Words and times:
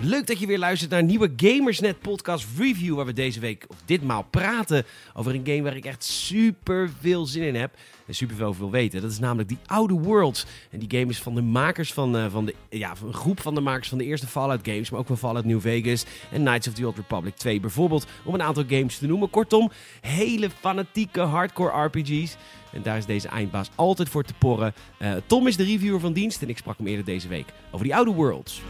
Leuk 0.00 0.26
dat 0.26 0.38
je 0.38 0.46
weer 0.46 0.58
luistert 0.58 0.90
naar 0.90 1.00
een 1.00 1.06
nieuwe 1.06 1.32
Gamersnet 1.36 2.00
podcast 2.00 2.46
review. 2.58 2.94
Waar 2.94 3.06
we 3.06 3.12
deze 3.12 3.40
week, 3.40 3.64
of 3.68 3.76
ditmaal, 3.84 4.22
praten 4.22 4.84
over 5.14 5.34
een 5.34 5.46
game 5.46 5.62
waar 5.62 5.76
ik 5.76 5.84
echt 5.84 6.04
super 6.04 6.90
veel 7.00 7.26
zin 7.26 7.42
in 7.42 7.54
heb. 7.54 7.74
En 8.06 8.14
super 8.14 8.36
veel 8.36 8.46
over 8.46 8.60
wil 8.60 8.70
weten. 8.70 9.00
Dat 9.00 9.10
is 9.10 9.18
namelijk 9.18 9.48
die 9.48 9.58
Outer 9.66 9.96
Worlds. 9.96 10.46
En 10.70 10.78
die 10.78 10.98
game 10.98 11.10
is 11.10 11.22
van 11.22 11.34
de 11.34 11.42
makers 11.42 11.92
van, 11.92 12.16
eh, 12.16 12.26
van 12.30 12.44
de, 12.44 12.54
ja, 12.70 12.94
een 13.06 13.14
groep 13.14 13.40
van 13.40 13.54
de 13.54 13.60
makers 13.60 13.88
van 13.88 13.98
de 13.98 14.04
eerste 14.04 14.26
Fallout 14.26 14.60
games. 14.62 14.90
Maar 14.90 15.00
ook 15.00 15.06
van 15.06 15.18
Fallout 15.18 15.44
New 15.44 15.60
Vegas 15.60 16.04
en 16.30 16.40
Knights 16.40 16.68
of 16.68 16.74
the 16.74 16.86
Old 16.86 16.96
Republic 16.96 17.36
2 17.36 17.60
bijvoorbeeld. 17.60 18.06
Om 18.24 18.34
een 18.34 18.42
aantal 18.42 18.64
games 18.68 18.98
te 18.98 19.06
noemen. 19.06 19.30
Kortom, 19.30 19.70
hele 20.00 20.50
fanatieke 20.60 21.20
hardcore 21.20 21.84
RPG's. 21.84 22.36
En 22.72 22.82
daar 22.82 22.96
is 22.96 23.06
deze 23.06 23.28
eindbaas 23.28 23.70
altijd 23.74 24.08
voor 24.08 24.24
te 24.24 24.34
porren. 24.34 24.74
Eh, 24.98 25.12
Tom 25.26 25.46
is 25.46 25.56
de 25.56 25.64
reviewer 25.64 26.00
van 26.00 26.12
dienst 26.12 26.42
en 26.42 26.48
ik 26.48 26.58
sprak 26.58 26.78
hem 26.78 26.86
eerder 26.86 27.04
deze 27.04 27.28
week 27.28 27.46
over 27.70 27.84
die 27.84 27.94
Outer 27.94 28.14
Worlds. 28.14 28.62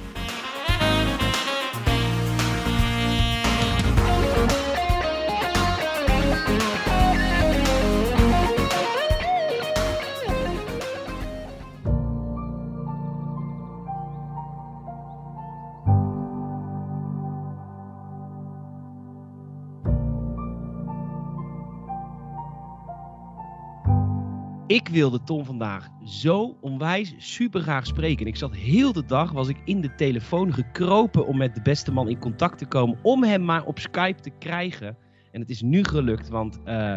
Ik 24.77 24.89
wilde 24.89 25.23
Tom 25.23 25.45
vandaag 25.45 25.89
zo 26.05 26.57
onwijs 26.61 27.15
super 27.19 27.61
graag 27.61 27.87
spreken. 27.87 28.27
Ik 28.27 28.37
zat 28.37 28.55
heel 28.55 28.93
de 28.93 29.05
dag, 29.05 29.33
was 29.33 29.49
ik 29.49 29.57
in 29.65 29.81
de 29.81 29.95
telefoon 29.95 30.53
gekropen 30.53 31.27
om 31.27 31.37
met 31.37 31.55
de 31.55 31.63
beste 31.63 31.93
man 31.93 32.09
in 32.09 32.19
contact 32.19 32.59
te 32.59 32.67
komen. 32.67 32.99
Om 33.03 33.25
hem 33.25 33.45
maar 33.45 33.65
op 33.65 33.79
Skype 33.79 34.21
te 34.21 34.31
krijgen. 34.39 34.97
En 35.33 35.41
het 35.41 35.51
is 35.51 35.63
nu 35.63 35.85
gelukt, 35.85 36.29
want 36.29 36.61
uh, 36.67 36.97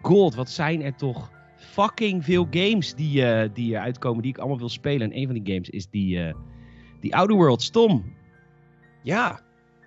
god, 0.00 0.34
wat 0.34 0.50
zijn 0.50 0.82
er 0.82 0.94
toch 0.94 1.30
fucking 1.56 2.24
veel 2.24 2.46
games 2.50 2.94
die, 2.94 3.22
uh, 3.22 3.48
die 3.52 3.78
uitkomen 3.78 4.22
die 4.22 4.32
ik 4.32 4.38
allemaal 4.38 4.58
wil 4.58 4.68
spelen. 4.68 5.10
En 5.10 5.18
een 5.18 5.26
van 5.26 5.34
die 5.34 5.52
games 5.52 5.68
is 5.68 5.90
die, 5.90 6.16
uh, 6.18 6.34
die 7.00 7.16
Outer 7.16 7.36
Worlds. 7.36 7.70
Tom. 7.70 8.04
Ja. 9.02 9.40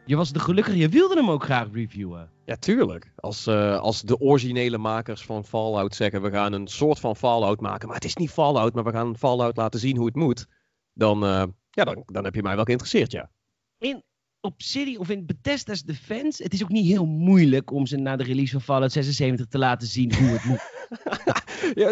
Je 0.07 0.15
was 0.15 0.31
de 0.31 0.39
gelukkige, 0.39 0.77
je 0.77 0.89
wilde 0.89 1.15
hem 1.15 1.29
ook 1.29 1.43
graag 1.43 1.67
reviewen. 1.71 2.29
Ja, 2.45 2.55
tuurlijk. 2.55 3.11
Als, 3.15 3.47
uh, 3.47 3.79
als 3.79 4.01
de 4.01 4.19
originele 4.19 4.77
makers 4.77 5.25
van 5.25 5.45
Fallout 5.45 5.95
zeggen: 5.95 6.21
we 6.21 6.31
gaan 6.31 6.53
een 6.53 6.67
soort 6.67 6.99
van 6.99 7.15
Fallout 7.15 7.59
maken, 7.59 7.87
maar 7.87 7.95
het 7.95 8.05
is 8.05 8.15
niet 8.15 8.29
Fallout, 8.29 8.73
maar 8.73 8.83
we 8.83 8.91
gaan 8.91 9.17
Fallout 9.17 9.57
laten 9.57 9.79
zien 9.79 9.97
hoe 9.97 10.05
het 10.05 10.15
moet. 10.15 10.45
Dan, 10.93 11.23
uh, 11.23 11.43
ja, 11.69 11.83
dan, 11.83 12.03
dan 12.05 12.23
heb 12.23 12.35
je 12.35 12.43
mij 12.43 12.55
wel 12.55 12.63
geïnteresseerd, 12.63 13.11
ja. 13.11 13.29
In 13.77 14.03
Obsidian 14.45 14.99
of 14.99 15.09
in 15.09 15.25
Bethesda's 15.25 15.83
defense, 15.83 16.43
het 16.43 16.53
is 16.53 16.63
ook 16.63 16.69
niet 16.69 16.85
heel 16.85 17.05
moeilijk 17.05 17.71
om 17.71 17.85
ze 17.85 17.97
na 17.97 18.15
de 18.15 18.23
release 18.23 18.51
van 18.51 18.61
Fallout 18.61 18.91
76 18.91 19.45
te 19.45 19.57
laten 19.57 19.87
zien 19.87 20.15
hoe 20.15 20.27
het 20.27 20.43
moet. 20.43 20.73
ja, 21.83 21.91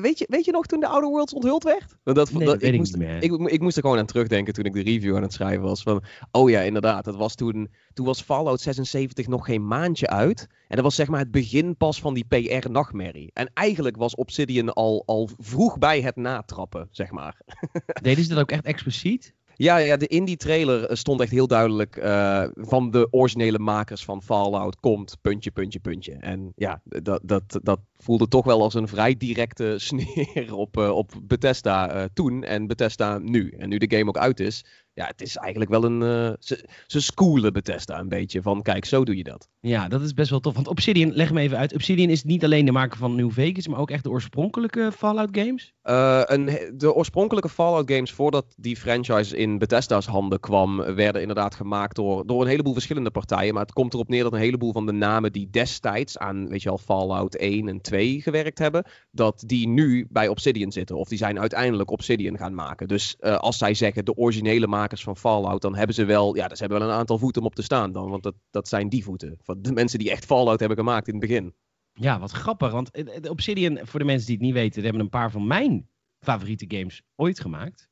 weet, 0.00 0.18
je, 0.18 0.26
weet 0.28 0.44
je 0.44 0.52
nog 0.52 0.66
toen 0.66 0.80
de 0.80 0.86
Outer 0.86 1.10
Worlds 1.10 1.32
onthuld 1.32 1.64
werd? 1.64 1.96
Dat, 2.04 2.32
nee, 2.32 2.46
dat, 2.46 2.62
ik, 2.62 2.72
ik, 2.72 2.78
moest, 2.78 2.96
ik, 3.20 3.32
ik, 3.32 3.60
moest 3.60 3.76
er 3.76 3.82
gewoon 3.82 3.98
aan 3.98 4.06
terugdenken 4.06 4.54
toen 4.54 4.64
ik 4.64 4.72
de 4.72 4.82
review 4.82 5.16
aan 5.16 5.22
het 5.22 5.32
schrijven 5.32 5.62
was. 5.62 5.82
Van, 5.82 6.04
oh 6.30 6.50
ja, 6.50 6.60
inderdaad. 6.60 7.04
Dat 7.04 7.16
was 7.16 7.34
toen, 7.34 7.70
toen 7.92 8.06
was 8.06 8.22
Fallout 8.22 8.60
76 8.60 9.26
nog 9.26 9.44
geen 9.44 9.66
maandje 9.66 10.08
uit. 10.08 10.46
En 10.68 10.76
dat 10.76 10.84
was 10.84 10.94
zeg 10.94 11.08
maar 11.08 11.20
het 11.20 11.30
begin 11.30 11.76
pas 11.76 12.00
van 12.00 12.14
die 12.14 12.24
PR-nachtmerrie. 12.24 13.30
En 13.32 13.50
eigenlijk 13.54 13.96
was 13.96 14.14
Obsidian 14.14 14.72
al, 14.72 15.02
al 15.06 15.30
vroeg 15.38 15.78
bij 15.78 16.00
het 16.00 16.16
natrappen, 16.16 16.88
zeg 16.90 17.10
maar. 17.10 17.40
Deden 18.02 18.24
ze 18.24 18.30
dat 18.30 18.38
ook 18.38 18.50
echt 18.50 18.64
expliciet? 18.64 19.34
Ja, 19.56 19.76
ja, 19.76 19.96
de 19.96 20.06
indie 20.06 20.36
trailer 20.36 20.96
stond 20.96 21.20
echt 21.20 21.30
heel 21.30 21.46
duidelijk 21.46 21.96
uh, 21.96 22.44
van 22.54 22.90
de 22.90 23.08
originele 23.10 23.58
makers 23.58 24.04
van 24.04 24.22
Fallout 24.22 24.80
komt 24.80 25.18
puntje, 25.20 25.50
puntje, 25.50 25.80
puntje. 25.80 26.12
En 26.12 26.52
ja, 26.56 26.80
dat, 26.84 27.20
dat, 27.24 27.58
dat 27.62 27.80
voelde 28.04 28.28
toch 28.28 28.44
wel 28.44 28.62
als 28.62 28.74
een 28.74 28.88
vrij 28.88 29.16
directe 29.16 29.74
sneer 29.88 30.54
op, 30.54 30.76
uh, 30.76 30.90
op 30.90 31.12
Bethesda 31.22 31.94
uh, 31.94 32.04
toen 32.14 32.42
en 32.42 32.66
Bethesda 32.66 33.18
nu. 33.18 33.54
En 33.58 33.68
nu 33.68 33.78
de 33.78 33.96
game 33.96 34.08
ook 34.08 34.18
uit 34.18 34.40
is, 34.40 34.64
ja, 34.94 35.06
het 35.06 35.22
is 35.22 35.36
eigenlijk 35.36 35.70
wel 35.70 35.84
een. 35.84 36.00
Uh, 36.00 36.32
ze, 36.38 36.68
ze 36.86 37.00
schoolen 37.00 37.52
Bethesda 37.52 37.98
een 37.98 38.08
beetje 38.08 38.42
van: 38.42 38.62
kijk, 38.62 38.84
zo 38.84 39.04
doe 39.04 39.16
je 39.16 39.24
dat. 39.24 39.48
Ja, 39.60 39.88
dat 39.88 40.00
is 40.00 40.14
best 40.14 40.30
wel 40.30 40.40
tof. 40.40 40.54
Want 40.54 40.68
Obsidian, 40.68 41.12
leg 41.12 41.32
me 41.32 41.40
even 41.40 41.58
uit. 41.58 41.74
Obsidian 41.74 42.10
is 42.10 42.24
niet 42.24 42.44
alleen 42.44 42.64
de 42.64 42.72
maker 42.72 42.98
van 42.98 43.14
New 43.14 43.30
Vegas, 43.30 43.68
maar 43.68 43.78
ook 43.78 43.90
echt 43.90 44.02
de 44.02 44.10
oorspronkelijke 44.10 44.92
Fallout 44.96 45.28
games? 45.32 45.72
Een, 45.82 46.72
de 46.76 46.94
oorspronkelijke 46.94 47.48
Fallout 47.48 47.90
games, 47.90 48.12
voordat 48.12 48.54
die 48.56 48.76
franchise 48.76 49.36
in 49.36 49.58
Bethesda's 49.58 50.06
handen 50.06 50.40
kwam, 50.40 50.76
werden 50.76 51.20
inderdaad 51.20 51.54
gemaakt 51.54 51.96
door, 51.96 52.26
door 52.26 52.42
een 52.42 52.48
heleboel 52.48 52.72
verschillende 52.72 53.10
partijen. 53.10 53.54
Maar 53.54 53.62
het 53.62 53.72
komt 53.72 53.94
erop 53.94 54.08
neer 54.08 54.22
dat 54.22 54.32
een 54.32 54.38
heleboel 54.38 54.72
van 54.72 54.86
de 54.86 54.92
namen 54.92 55.32
die 55.32 55.50
destijds 55.50 56.18
aan, 56.18 56.48
weet 56.48 56.62
je 56.62 56.68
wel, 56.68 56.78
Fallout 56.78 57.36
1 57.36 57.68
en 57.68 57.80
2 57.80 57.93
gewerkt 58.02 58.58
hebben, 58.58 58.84
dat 59.10 59.42
die 59.46 59.68
nu 59.68 60.06
bij 60.10 60.28
Obsidian 60.28 60.72
zitten. 60.72 60.96
Of 60.96 61.08
die 61.08 61.18
zijn 61.18 61.40
uiteindelijk 61.40 61.90
Obsidian 61.90 62.38
gaan 62.38 62.54
maken. 62.54 62.88
Dus 62.88 63.16
uh, 63.20 63.36
als 63.36 63.58
zij 63.58 63.74
zeggen 63.74 64.04
de 64.04 64.16
originele 64.16 64.66
makers 64.66 65.02
van 65.02 65.16
Fallout, 65.16 65.62
dan 65.62 65.76
hebben 65.76 65.94
ze 65.94 66.04
wel, 66.04 66.36
ja, 66.36 66.48
ze 66.48 66.60
hebben 66.60 66.78
wel 66.78 66.88
een 66.88 66.94
aantal 66.94 67.18
voeten 67.18 67.42
om 67.42 67.48
op 67.48 67.54
te 67.54 67.62
staan 67.62 67.92
dan. 67.92 68.10
Want 68.10 68.22
dat, 68.22 68.34
dat 68.50 68.68
zijn 68.68 68.88
die 68.88 69.04
voeten. 69.04 69.38
Van 69.42 69.62
de 69.62 69.72
mensen 69.72 69.98
die 69.98 70.10
echt 70.10 70.24
Fallout 70.24 70.60
hebben 70.60 70.78
gemaakt 70.78 71.06
in 71.06 71.14
het 71.14 71.22
begin. 71.28 71.54
Ja, 71.92 72.18
wat 72.18 72.30
grappig. 72.30 72.72
Want 72.72 72.92
de 72.92 73.30
Obsidian, 73.30 73.78
voor 73.82 73.98
de 73.98 74.06
mensen 74.06 74.26
die 74.26 74.36
het 74.36 74.44
niet 74.44 74.54
weten, 74.54 74.82
hebben 74.82 75.00
een 75.00 75.08
paar 75.08 75.30
van 75.30 75.46
mijn 75.46 75.88
favoriete 76.20 76.64
games 76.68 77.02
ooit 77.16 77.40
gemaakt. 77.40 77.88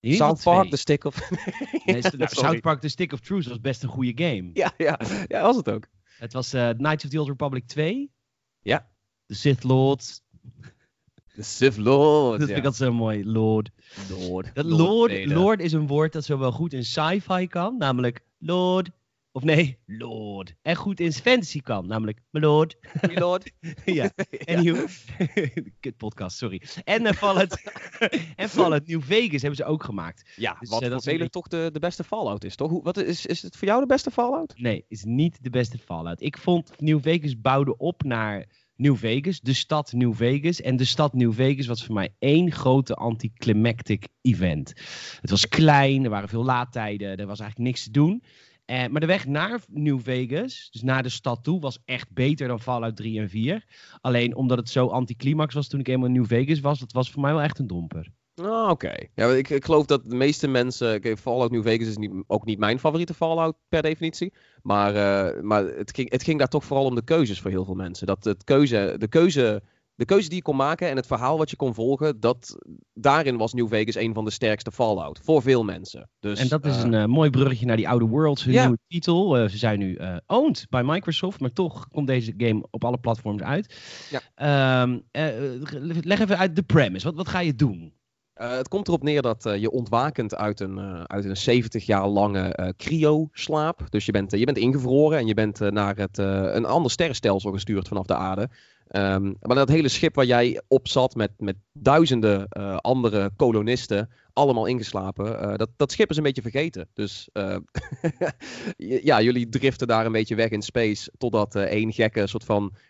South 0.00 0.42
Park, 0.42 0.70
The 0.70 0.76
Stick 0.76 1.04
of... 1.04 1.30
nee, 1.84 1.96
ja, 2.02 2.10
nou, 2.16 2.34
South 2.34 2.60
Park, 2.60 2.80
The 2.80 2.88
Stick 2.88 3.12
of 3.12 3.20
Truth 3.20 3.46
was 3.46 3.60
best 3.60 3.82
een 3.82 3.88
goede 3.88 4.24
game. 4.24 4.50
Ja, 4.52 4.72
ja, 4.76 5.00
ja 5.26 5.42
was 5.42 5.56
het 5.56 5.70
ook. 5.70 5.88
Het 6.18 6.32
was 6.32 6.54
uh, 6.54 6.68
Knights 6.68 7.04
of 7.04 7.10
the 7.10 7.18
Old 7.18 7.28
Republic 7.28 7.66
2. 7.66 8.12
Ja. 8.60 8.88
The 9.28 9.34
Sith 9.34 9.64
Lord. 9.64 10.22
De 11.34 11.42
Sith 11.42 11.76
Lord. 11.76 12.38
Dat 12.38 12.48
vind 12.48 12.50
ja. 12.50 12.56
ik 12.56 12.64
altijd 12.64 12.90
zo 12.90 12.96
mooi. 12.96 13.24
Lord. 13.24 13.70
Lord. 14.08 14.54
Dat 14.54 14.64
Lord, 14.64 15.12
Lord, 15.12 15.26
Lord 15.26 15.60
is 15.60 15.72
een 15.72 15.86
woord 15.86 16.12
dat 16.12 16.24
zowel 16.24 16.52
goed 16.52 16.72
in 16.72 16.84
sci-fi 16.84 17.46
kan, 17.46 17.76
namelijk 17.78 18.20
Lord. 18.38 18.90
Of 19.32 19.42
nee, 19.42 19.78
Lord. 19.86 20.54
En 20.62 20.76
goed 20.76 21.00
in 21.00 21.12
fantasy 21.12 21.60
kan, 21.60 21.86
namelijk 21.86 22.20
my 22.30 22.40
Lord. 22.40 22.76
My 23.08 23.14
Lord. 23.14 23.50
ja. 23.84 24.10
En 24.44 24.62
ja. 24.62 24.86
Kut 25.80 25.96
podcast, 25.96 26.36
sorry. 26.36 26.62
En 26.84 27.02
uh, 27.02 27.12
Fallout, 27.12 27.62
en 28.36 28.48
Fallout 28.48 28.86
New 28.86 29.02
Vegas 29.02 29.40
hebben 29.40 29.56
ze 29.56 29.64
ook 29.64 29.84
gemaakt. 29.84 30.30
Ja, 30.36 30.56
dus, 30.60 30.68
wat 30.68 30.82
uh, 30.82 30.88
velen 30.88 31.02
beetje... 31.02 31.28
toch 31.28 31.48
de, 31.48 31.70
de 31.72 31.78
beste 31.78 32.04
Fallout 32.04 32.44
is, 32.44 32.56
toch? 32.56 32.70
Hoe, 32.70 32.82
wat 32.82 32.96
is, 32.96 33.26
is 33.26 33.42
het 33.42 33.56
voor 33.56 33.68
jou 33.68 33.80
de 33.80 33.86
beste 33.86 34.10
Fallout? 34.10 34.54
Nee, 34.56 34.84
is 34.88 35.04
niet 35.04 35.42
de 35.42 35.50
beste 35.50 35.78
Fallout. 35.78 36.20
Ik 36.20 36.38
vond 36.38 36.80
New 36.80 37.02
Vegas 37.02 37.40
bouwde 37.40 37.76
op 37.76 38.02
naar 38.02 38.46
New 38.78 38.96
Vegas, 38.96 39.40
de 39.40 39.52
stad 39.52 39.92
New 39.92 40.14
Vegas. 40.14 40.60
En 40.60 40.76
de 40.76 40.84
stad 40.84 41.14
New 41.14 41.32
Vegas 41.32 41.66
was 41.66 41.84
voor 41.84 41.94
mij 41.94 42.14
één 42.18 42.52
grote 42.52 42.94
anticlimactic 42.94 44.08
event. 44.22 44.68
Het 45.20 45.30
was 45.30 45.48
klein, 45.48 46.04
er 46.04 46.10
waren 46.10 46.28
veel 46.28 46.44
laadtijden, 46.44 47.16
er 47.16 47.26
was 47.26 47.40
eigenlijk 47.40 47.70
niks 47.70 47.84
te 47.84 47.90
doen. 47.90 48.22
Eh, 48.64 48.86
maar 48.86 49.00
de 49.00 49.06
weg 49.06 49.26
naar 49.26 49.60
New 49.68 50.00
Vegas, 50.00 50.68
dus 50.70 50.82
naar 50.82 51.02
de 51.02 51.08
stad 51.08 51.44
toe, 51.44 51.60
was 51.60 51.78
echt 51.84 52.12
beter 52.12 52.48
dan 52.48 52.60
Fallout 52.60 52.96
3 52.96 53.20
en 53.20 53.28
4. 53.28 53.64
Alleen 54.00 54.36
omdat 54.36 54.58
het 54.58 54.68
zo 54.68 54.86
anticlimax 54.86 55.54
was 55.54 55.68
toen 55.68 55.80
ik 55.80 55.88
eenmaal 55.88 56.06
in 56.08 56.12
New 56.12 56.26
Vegas 56.26 56.60
was, 56.60 56.78
dat 56.78 56.92
was 56.92 57.10
voor 57.10 57.22
mij 57.22 57.32
wel 57.32 57.42
echt 57.42 57.58
een 57.58 57.66
domper. 57.66 58.10
Oh, 58.40 58.62
Oké. 58.62 58.70
Okay. 58.70 59.10
Ja, 59.14 59.28
ik, 59.28 59.48
ik 59.48 59.64
geloof 59.64 59.86
dat 59.86 60.10
de 60.10 60.16
meeste 60.16 60.48
mensen. 60.48 61.16
Fallout 61.18 61.50
New 61.50 61.62
Vegas 61.62 61.88
is 61.88 61.96
niet, 61.96 62.12
ook 62.26 62.44
niet 62.44 62.58
mijn 62.58 62.78
favoriete 62.78 63.14
Fallout 63.14 63.56
per 63.68 63.82
definitie. 63.82 64.32
Maar, 64.62 64.94
uh, 64.94 65.42
maar 65.42 65.64
het, 65.64 65.94
ging, 65.94 66.10
het 66.10 66.22
ging 66.22 66.38
daar 66.38 66.48
toch 66.48 66.64
vooral 66.64 66.86
om 66.86 66.94
de 66.94 67.04
keuzes 67.04 67.40
voor 67.40 67.50
heel 67.50 67.64
veel 67.64 67.74
mensen. 67.74 68.06
Dat 68.06 68.24
het 68.24 68.44
keuze, 68.44 68.94
de, 68.98 69.08
keuze, 69.08 69.62
de 69.94 70.04
keuze 70.04 70.28
die 70.28 70.36
je 70.36 70.42
kon 70.42 70.56
maken 70.56 70.88
en 70.88 70.96
het 70.96 71.06
verhaal 71.06 71.38
wat 71.38 71.50
je 71.50 71.56
kon 71.56 71.74
volgen. 71.74 72.20
Dat, 72.20 72.58
daarin 72.94 73.36
was 73.36 73.54
New 73.54 73.68
Vegas 73.68 73.94
een 73.94 74.14
van 74.14 74.24
de 74.24 74.30
sterkste 74.30 74.72
Fallout. 74.72 75.20
Voor 75.22 75.42
veel 75.42 75.64
mensen. 75.64 76.10
Dus, 76.20 76.40
en 76.40 76.48
dat 76.48 76.66
is 76.66 76.76
uh, 76.76 76.82
een 76.82 76.92
uh, 76.92 77.04
mooi 77.04 77.30
bruggetje 77.30 77.66
naar 77.66 77.76
die 77.76 77.88
Outer 77.88 78.08
Worlds. 78.08 78.44
Hun 78.44 78.54
nieuwe 78.54 78.78
titel. 78.86 79.48
Ze 79.48 79.58
zijn 79.58 79.78
nu 79.78 79.98
owned 80.26 80.66
bij 80.68 80.84
Microsoft. 80.84 81.40
Maar 81.40 81.52
toch 81.52 81.88
komt 81.88 82.06
deze 82.06 82.34
game 82.36 82.66
op 82.70 82.84
alle 82.84 82.98
platforms 82.98 83.42
uit. 83.42 83.76
Ja. 84.10 84.82
Um, 84.82 85.02
leg 86.02 86.20
even 86.20 86.38
uit 86.38 86.56
de 86.56 86.62
premise. 86.62 87.06
Wat, 87.06 87.16
wat 87.16 87.28
ga 87.28 87.40
je 87.40 87.54
doen? 87.54 87.96
Uh, 88.40 88.50
het 88.50 88.68
komt 88.68 88.88
erop 88.88 89.02
neer 89.02 89.22
dat 89.22 89.46
uh, 89.46 89.56
je 89.56 89.70
ontwakend 89.70 90.34
uit 90.34 90.60
een, 90.60 90.78
uh, 90.78 91.02
uit 91.02 91.24
een 91.24 91.36
70 91.36 91.86
jaar 91.86 92.06
lange 92.06 92.74
cryo-slaap. 92.76 93.86
Dus 93.88 94.06
je 94.06 94.12
bent, 94.12 94.30
je 94.30 94.44
bent 94.44 94.58
ingevroren 94.58 95.18
en 95.18 95.26
je 95.26 95.34
bent 95.34 95.58
naar 95.58 95.96
het, 95.96 96.18
een 96.18 96.64
ander 96.64 96.90
sterrenstelsel 96.90 97.52
gestuurd 97.52 97.88
vanaf 97.88 98.06
de 98.06 98.14
aarde. 98.14 98.48
Um, 98.90 99.36
maar 99.40 99.56
dat 99.56 99.68
hele 99.68 99.88
schip 99.88 100.14
waar 100.14 100.24
jij 100.24 100.62
op 100.68 100.88
zat 100.88 101.14
met, 101.14 101.30
met 101.38 101.56
duizenden 101.72 102.48
andere 102.80 103.30
kolonisten, 103.36 104.10
allemaal 104.32 104.66
ingeslapen, 104.66 105.58
dat, 105.58 105.68
dat 105.76 105.92
schip 105.92 106.10
is 106.10 106.16
een 106.16 106.22
beetje 106.22 106.42
vergeten. 106.42 106.88
Dus 106.94 107.28
ja, 108.76 109.20
jullie 109.20 109.48
driften 109.48 109.86
daar 109.86 110.06
een 110.06 110.12
beetje 110.12 110.34
weg 110.34 110.50
in 110.50 110.62
space 110.62 111.12
totdat 111.18 111.54
één 111.54 111.92
gekke 111.92 112.26
soort 112.26 112.44
van 112.44 112.72
eh, 112.72 112.87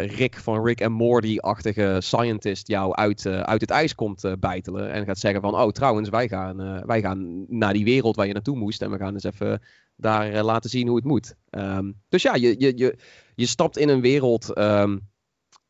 Rick 0.00 0.36
van 0.36 0.64
Rick 0.64 0.80
en 0.80 0.92
Morty-achtige 0.92 1.96
scientist 2.00 2.68
jou 2.68 2.94
uit, 2.94 3.26
eh, 3.26 3.40
uit 3.40 3.60
het 3.60 3.70
ijs 3.70 3.94
komt 3.94 4.24
uh, 4.24 4.32
bijtelen. 4.38 4.92
En 4.92 5.04
gaat 5.04 5.18
zeggen 5.18 5.40
van, 5.40 5.54
oh 5.54 5.70
trouwens, 5.70 6.08
wij 6.08 6.28
gaan, 6.28 6.86
wij 6.86 7.00
gaan 7.00 7.44
naar 7.48 7.72
die 7.72 7.84
wereld 7.84 8.16
waar 8.16 8.26
je 8.26 8.32
naartoe 8.32 8.56
moest. 8.56 8.82
En 8.82 8.90
we 8.90 8.96
gaan 8.96 9.12
eens 9.12 9.24
even 9.24 9.62
daar 9.96 10.42
laten 10.42 10.70
zien 10.70 10.86
hoe 10.86 10.96
het 10.96 11.04
moet. 11.04 11.34
Ehm, 11.50 11.92
dus 12.08 12.22
ja, 12.22 12.34
je, 12.34 12.54
je, 12.58 12.72
je, 12.76 12.96
je 13.34 13.46
stapt 13.46 13.78
in 13.78 13.88
een 13.88 14.00
wereld 14.00 14.52
ehm, 14.52 14.96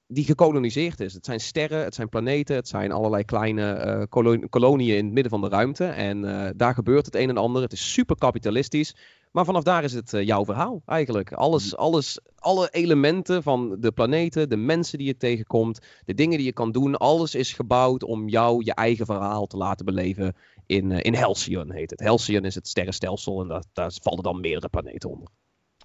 die 0.06 0.24
gekoloniseerd 0.24 1.00
is. 1.00 1.14
Het 1.14 1.24
zijn 1.24 1.40
sterren, 1.40 1.84
het 1.84 1.94
zijn 1.94 2.08
planeten, 2.08 2.56
het 2.56 2.68
zijn 2.68 2.92
allerlei 2.92 3.24
kleine 3.24 4.06
koloniën 4.50 4.96
in 4.96 5.04
het 5.04 5.14
midden 5.14 5.32
van 5.32 5.40
de 5.40 5.48
ruimte. 5.48 5.84
En 5.84 6.52
daar 6.56 6.74
gebeurt 6.74 7.06
het 7.06 7.14
een 7.14 7.28
en 7.28 7.36
ander. 7.36 7.62
Het 7.62 7.72
is 7.72 7.92
super 7.92 8.16
kapitalistisch. 8.16 8.94
Maar 9.36 9.44
vanaf 9.44 9.62
daar 9.62 9.84
is 9.84 9.92
het 9.92 10.12
uh, 10.12 10.22
jouw 10.22 10.44
verhaal 10.44 10.82
eigenlijk. 10.86 11.32
Alles, 11.32 11.72
mm. 11.72 11.78
alles, 11.78 12.20
alle 12.38 12.68
elementen 12.70 13.42
van 13.42 13.76
de 13.80 13.92
planeten, 13.92 14.48
de 14.48 14.56
mensen 14.56 14.98
die 14.98 15.06
je 15.06 15.16
tegenkomt, 15.16 15.78
de 16.04 16.14
dingen 16.14 16.36
die 16.36 16.46
je 16.46 16.52
kan 16.52 16.72
doen, 16.72 16.96
alles 16.96 17.34
is 17.34 17.52
gebouwd 17.52 18.02
om 18.02 18.28
jou 18.28 18.64
je 18.64 18.74
eigen 18.74 19.06
verhaal 19.06 19.46
te 19.46 19.56
laten 19.56 19.84
beleven 19.84 20.36
in, 20.66 20.90
uh, 20.90 20.98
in 21.02 21.14
Halcyon 21.14 21.72
heet 21.72 21.90
het. 21.90 22.00
Halcyon 22.00 22.44
is 22.44 22.54
het 22.54 22.68
sterrenstelsel 22.68 23.40
en 23.40 23.48
daar, 23.48 23.64
daar 23.72 23.92
vallen 24.02 24.22
dan 24.22 24.40
meerdere 24.40 24.68
planeten 24.68 25.10
onder. 25.10 25.28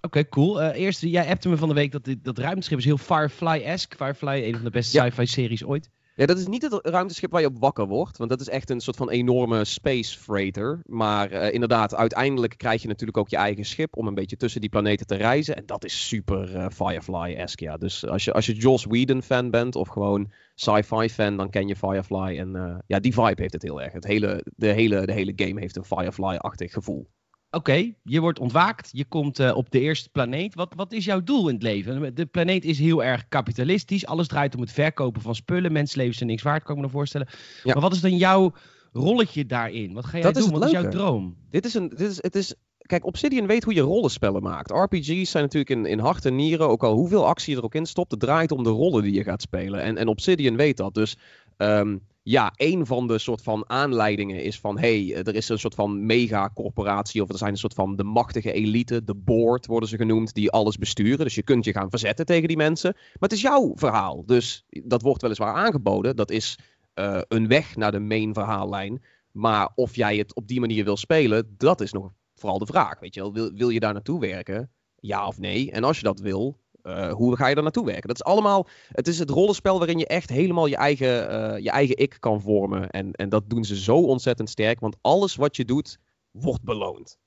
Oké, 0.02 0.30
cool. 0.30 0.62
Uh, 0.62 0.76
eerst, 0.76 1.02
jij 1.02 1.28
appte 1.28 1.50
me 1.50 1.58
van 1.58 1.68
de 1.68 1.74
week 1.74 1.92
dat 1.92 2.04
dit, 2.04 2.24
dat 2.24 2.38
ruimteschip 2.38 2.78
is 2.78 2.86
heel 2.86 2.98
Firefly-esque. 2.98 3.98
Firefly, 3.98 4.44
een 4.44 4.56
van 4.56 4.64
de 4.64 4.70
beste 4.70 5.00
sci-fi 5.00 5.26
series 5.26 5.66
ooit. 5.66 5.90
Ja, 6.16 6.26
dat 6.26 6.38
is 6.38 6.48
niet 6.48 6.62
het 6.62 6.80
ruimteschip 6.82 7.32
waar 7.32 7.42
je 7.42 7.48
op 7.48 7.60
wakker 7.60 7.88
wordt. 7.88 8.18
Want 8.18 8.30
dat 8.30 8.42
is 8.42 8.50
echt 8.50 8.70
een 8.70 8.80
soort 8.80 8.96
van 8.96 9.10
enorme 9.10 9.66
space 9.66 10.20
freighter. 10.20 10.80
Maar 10.84 11.32
uh, 11.32 11.54
inderdaad, 11.54 11.96
uiteindelijk 11.96 12.58
krijg 12.58 12.82
je 12.82 12.88
natuurlijk 12.88 13.18
ook 13.18 13.30
je 13.30 13.38
eigen 13.38 13.66
schip 13.66 13.98
om 13.98 14.08
een 14.08 14.14
beetje 14.14 14.38
tussen 14.38 14.62
die 14.62 14.70
planeten 14.70 15.08
te 15.08 15.16
reizen. 15.16 15.56
En 15.56 15.66
dat 15.66 15.86
is 15.86 16.08
super 16.08 16.56
uh, 16.56 16.66
Firefly-esque, 16.70 17.66
ja. 17.66 17.78
Dus 17.78 18.08
als 18.08 18.24
je, 18.24 18.34
als 18.34 18.46
je 18.46 18.54
Joss 18.54 18.86
Whedon 18.86 19.22
fan 19.22 19.50
bent 19.50 19.76
of 19.76 19.88
gewoon 19.88 20.32
sci-fi 20.56 21.10
fan, 21.10 21.38
dan 21.38 21.50
ken 21.50 21.68
je 21.68 21.76
Firefly. 21.76 22.38
En 22.38 22.84
ja, 22.88 23.00
die 23.00 23.14
vibe 23.14 23.42
heeft 23.42 23.54
het 23.54 23.64
heel 23.64 23.82
erg. 23.82 23.94
Het 23.94 24.08
hele, 24.08 24.46
de, 24.56 24.68
hele, 24.68 25.06
de 25.06 25.14
hele 25.14 25.34
game 25.36 25.60
heeft 25.60 25.76
een 25.76 25.86
Firefly-achtig 25.86 26.72
gevoel. 26.72 27.08
Oké, 27.52 27.94
je 28.04 28.20
wordt 28.20 28.40
ontwaakt, 28.40 28.90
je 28.92 29.06
komt 29.06 29.40
uh, 29.40 29.56
op 29.56 29.72
de 29.72 29.80
eerste 29.80 30.10
planeet. 30.10 30.56
Wat, 30.56 30.74
wat 30.76 30.92
is 30.92 31.06
jouw 31.06 31.24
doel 31.24 31.48
in 31.48 31.54
het 31.54 31.64
leven? 31.64 32.16
De 32.16 32.26
planeet 32.26 32.66
is 32.66 32.80
heel 32.80 33.04
erg 33.04 33.28
kapitalistisch. 33.28 34.06
Alles 34.06 34.28
draait 34.28 34.56
om 34.56 34.62
het 34.62 34.72
verkopen 34.72 35.22
van 35.22 35.36
spullen. 35.36 35.72
Mensenlevens 35.72 36.18
zijn 36.18 36.30
niks 36.30 36.42
waard, 36.44 36.64
kan 36.64 36.72
ik 36.72 36.76
me 36.76 36.82
nog 36.82 36.92
voorstellen. 36.92 37.28
Ja. 37.64 37.74
Maar 37.74 37.82
wat 37.82 37.94
is 37.94 38.02
dan 38.02 38.18
jouw 38.18 38.54
rolletje 38.94 39.46
daarin? 39.46 39.94
Wat 39.94 40.06
ga 40.06 40.12
jij 40.12 40.22
dat 40.22 40.34
doen? 40.34 40.44
Is 40.44 40.50
wat 40.50 40.66
is 40.66 40.72
jouw 40.72 40.90
droom? 40.90 41.36
Dit 41.50 41.66
is 41.66 41.74
een, 41.74 41.90
dit 41.90 42.00
is, 42.00 42.18
het 42.22 42.36
is, 42.36 42.54
kijk, 42.78 43.06
Obsidian 43.06 43.48
weet 43.48 43.64
hoe 43.64 43.74
je 43.74 43.82
rollenspellen 43.82 44.44
maakt. 44.44 44.72
RPG's 44.72 45.32
zijn 45.32 45.44
natuurlijk 45.44 45.70
in, 45.70 45.86
in 45.86 46.00
hart 46.00 46.26
en 46.26 46.36
nieren, 46.36 46.68
ook 46.68 46.84
al 46.84 46.94
hoeveel 46.94 47.28
actie 47.28 47.52
je 47.52 47.60
er 47.60 47.66
ook 47.66 47.76
in 47.76 47.86
stopt, 47.86 48.12
het 48.12 48.20
draait 48.20 48.52
om 48.52 48.64
de 48.64 48.70
rollen 48.70 49.04
die 49.04 49.14
je 49.14 49.24
gaat 49.24 49.42
spelen. 49.42 49.82
En, 49.82 49.98
en 49.98 50.08
Obsidian 50.08 50.56
weet 50.56 50.78
dat. 50.78 50.94
Dus 50.94 51.18
um, 51.58 52.02
ja, 52.24 52.54
een 52.56 52.86
van 52.86 53.08
de 53.08 53.18
soort 53.18 53.42
van 53.42 53.70
aanleidingen 53.70 54.44
is 54.44 54.60
van 54.60 54.80
hey, 54.80 55.16
er 55.16 55.36
is 55.36 55.50
een 55.50 55.60
soort 55.60 55.76
van 55.76 56.06
megacorporatie 56.06 57.22
of 57.22 57.30
er 57.30 57.38
zijn 57.38 57.52
een 57.52 57.58
soort 57.58 57.74
van 57.74 57.96
de 57.96 58.04
machtige 58.04 58.52
elite, 58.52 59.04
de 59.04 59.16
board 59.16 59.66
worden 59.66 59.90
ze 59.90 59.98
genoemd, 59.98 60.34
die 60.34 60.52
alles 60.52 60.78
besturen. 60.78 61.26
Dus 61.26 61.36
je 61.36 61.44
kunt 61.44 61.66
je 61.66 61.72
gaan 61.72 61.90
verzetten 61.90 62.26
tegen 62.26 62.48
die 62.48 62.58
mensen. 62.58 62.92
Maar 62.94 63.30
het 63.30 63.32
is 63.32 63.42
jouw 63.42 63.72
verhaal. 63.76 64.26
Dus 64.26 64.66
dat 64.70 65.02
wordt 65.02 65.22
weliswaar 65.22 65.54
aangeboden. 65.54 66.16
Dat 66.16 66.32
is 66.32 66.60
uh, 66.96 67.22
een 67.28 67.48
weg 67.48 67.76
naar 67.76 67.92
de 67.92 68.00
main 68.00 68.34
verhaallijn. 68.34 69.04
Maar 69.32 69.72
of 69.76 69.96
jij 69.96 70.18
het 70.18 70.36
op 70.36 70.48
die 70.48 70.60
manier 70.60 70.84
wil 70.84 70.98
spelen, 70.98 71.56
dat 71.58 71.82
is 71.82 71.92
nog 71.92 72.12
vooral 72.36 72.60
de 72.60 72.66
vraag. 72.66 73.00
Weet 73.00 73.14
je 73.14 73.22
wel, 73.22 73.34
wil, 73.34 73.52
wil 73.54 73.70
je 73.70 73.80
daar 73.80 73.94
naartoe 73.94 74.20
werken? 74.20 74.72
Ja 74.96 75.28
of 75.28 75.40
nee? 75.40 75.72
En 75.72 75.84
als 75.84 75.98
je 75.98 76.04
dat 76.04 76.20
wil, 76.20 76.60
uh, 76.84 77.12
hoe 77.12 77.36
ga 77.36 77.48
je 77.48 77.56
er 77.56 77.64
naartoe 77.64 77.86
werken? 77.86 78.08
Dat 78.08 78.16
is 78.16 78.24
allemaal, 78.24 78.68
het 78.88 79.08
is 79.08 79.20
het 79.20 79.30
rollenspel 79.30 79.78
waarin 79.78 79.98
je 79.98 80.08
echt 80.08 80.30
helemaal 80.30 80.66
je 80.66 80.76
eigen, 80.76 81.32
uh, 81.32 81.64
je 81.64 81.70
eigen 81.70 81.98
ik 81.98 82.18
kan 82.20 82.42
vormen. 82.42 82.90
En, 82.90 83.12
en 83.12 83.30
dat 83.30 83.50
doen 83.50 83.64
ze 83.64 83.80
zo 83.80 83.98
ontzettend 83.98 84.50
sterk, 84.50 84.80
want 84.80 84.98
alles 85.02 85.36
wat 85.36 85.56
je 85.56 85.66
doet, 85.66 85.98
wordt 86.32 86.64
beloond. 86.64 87.18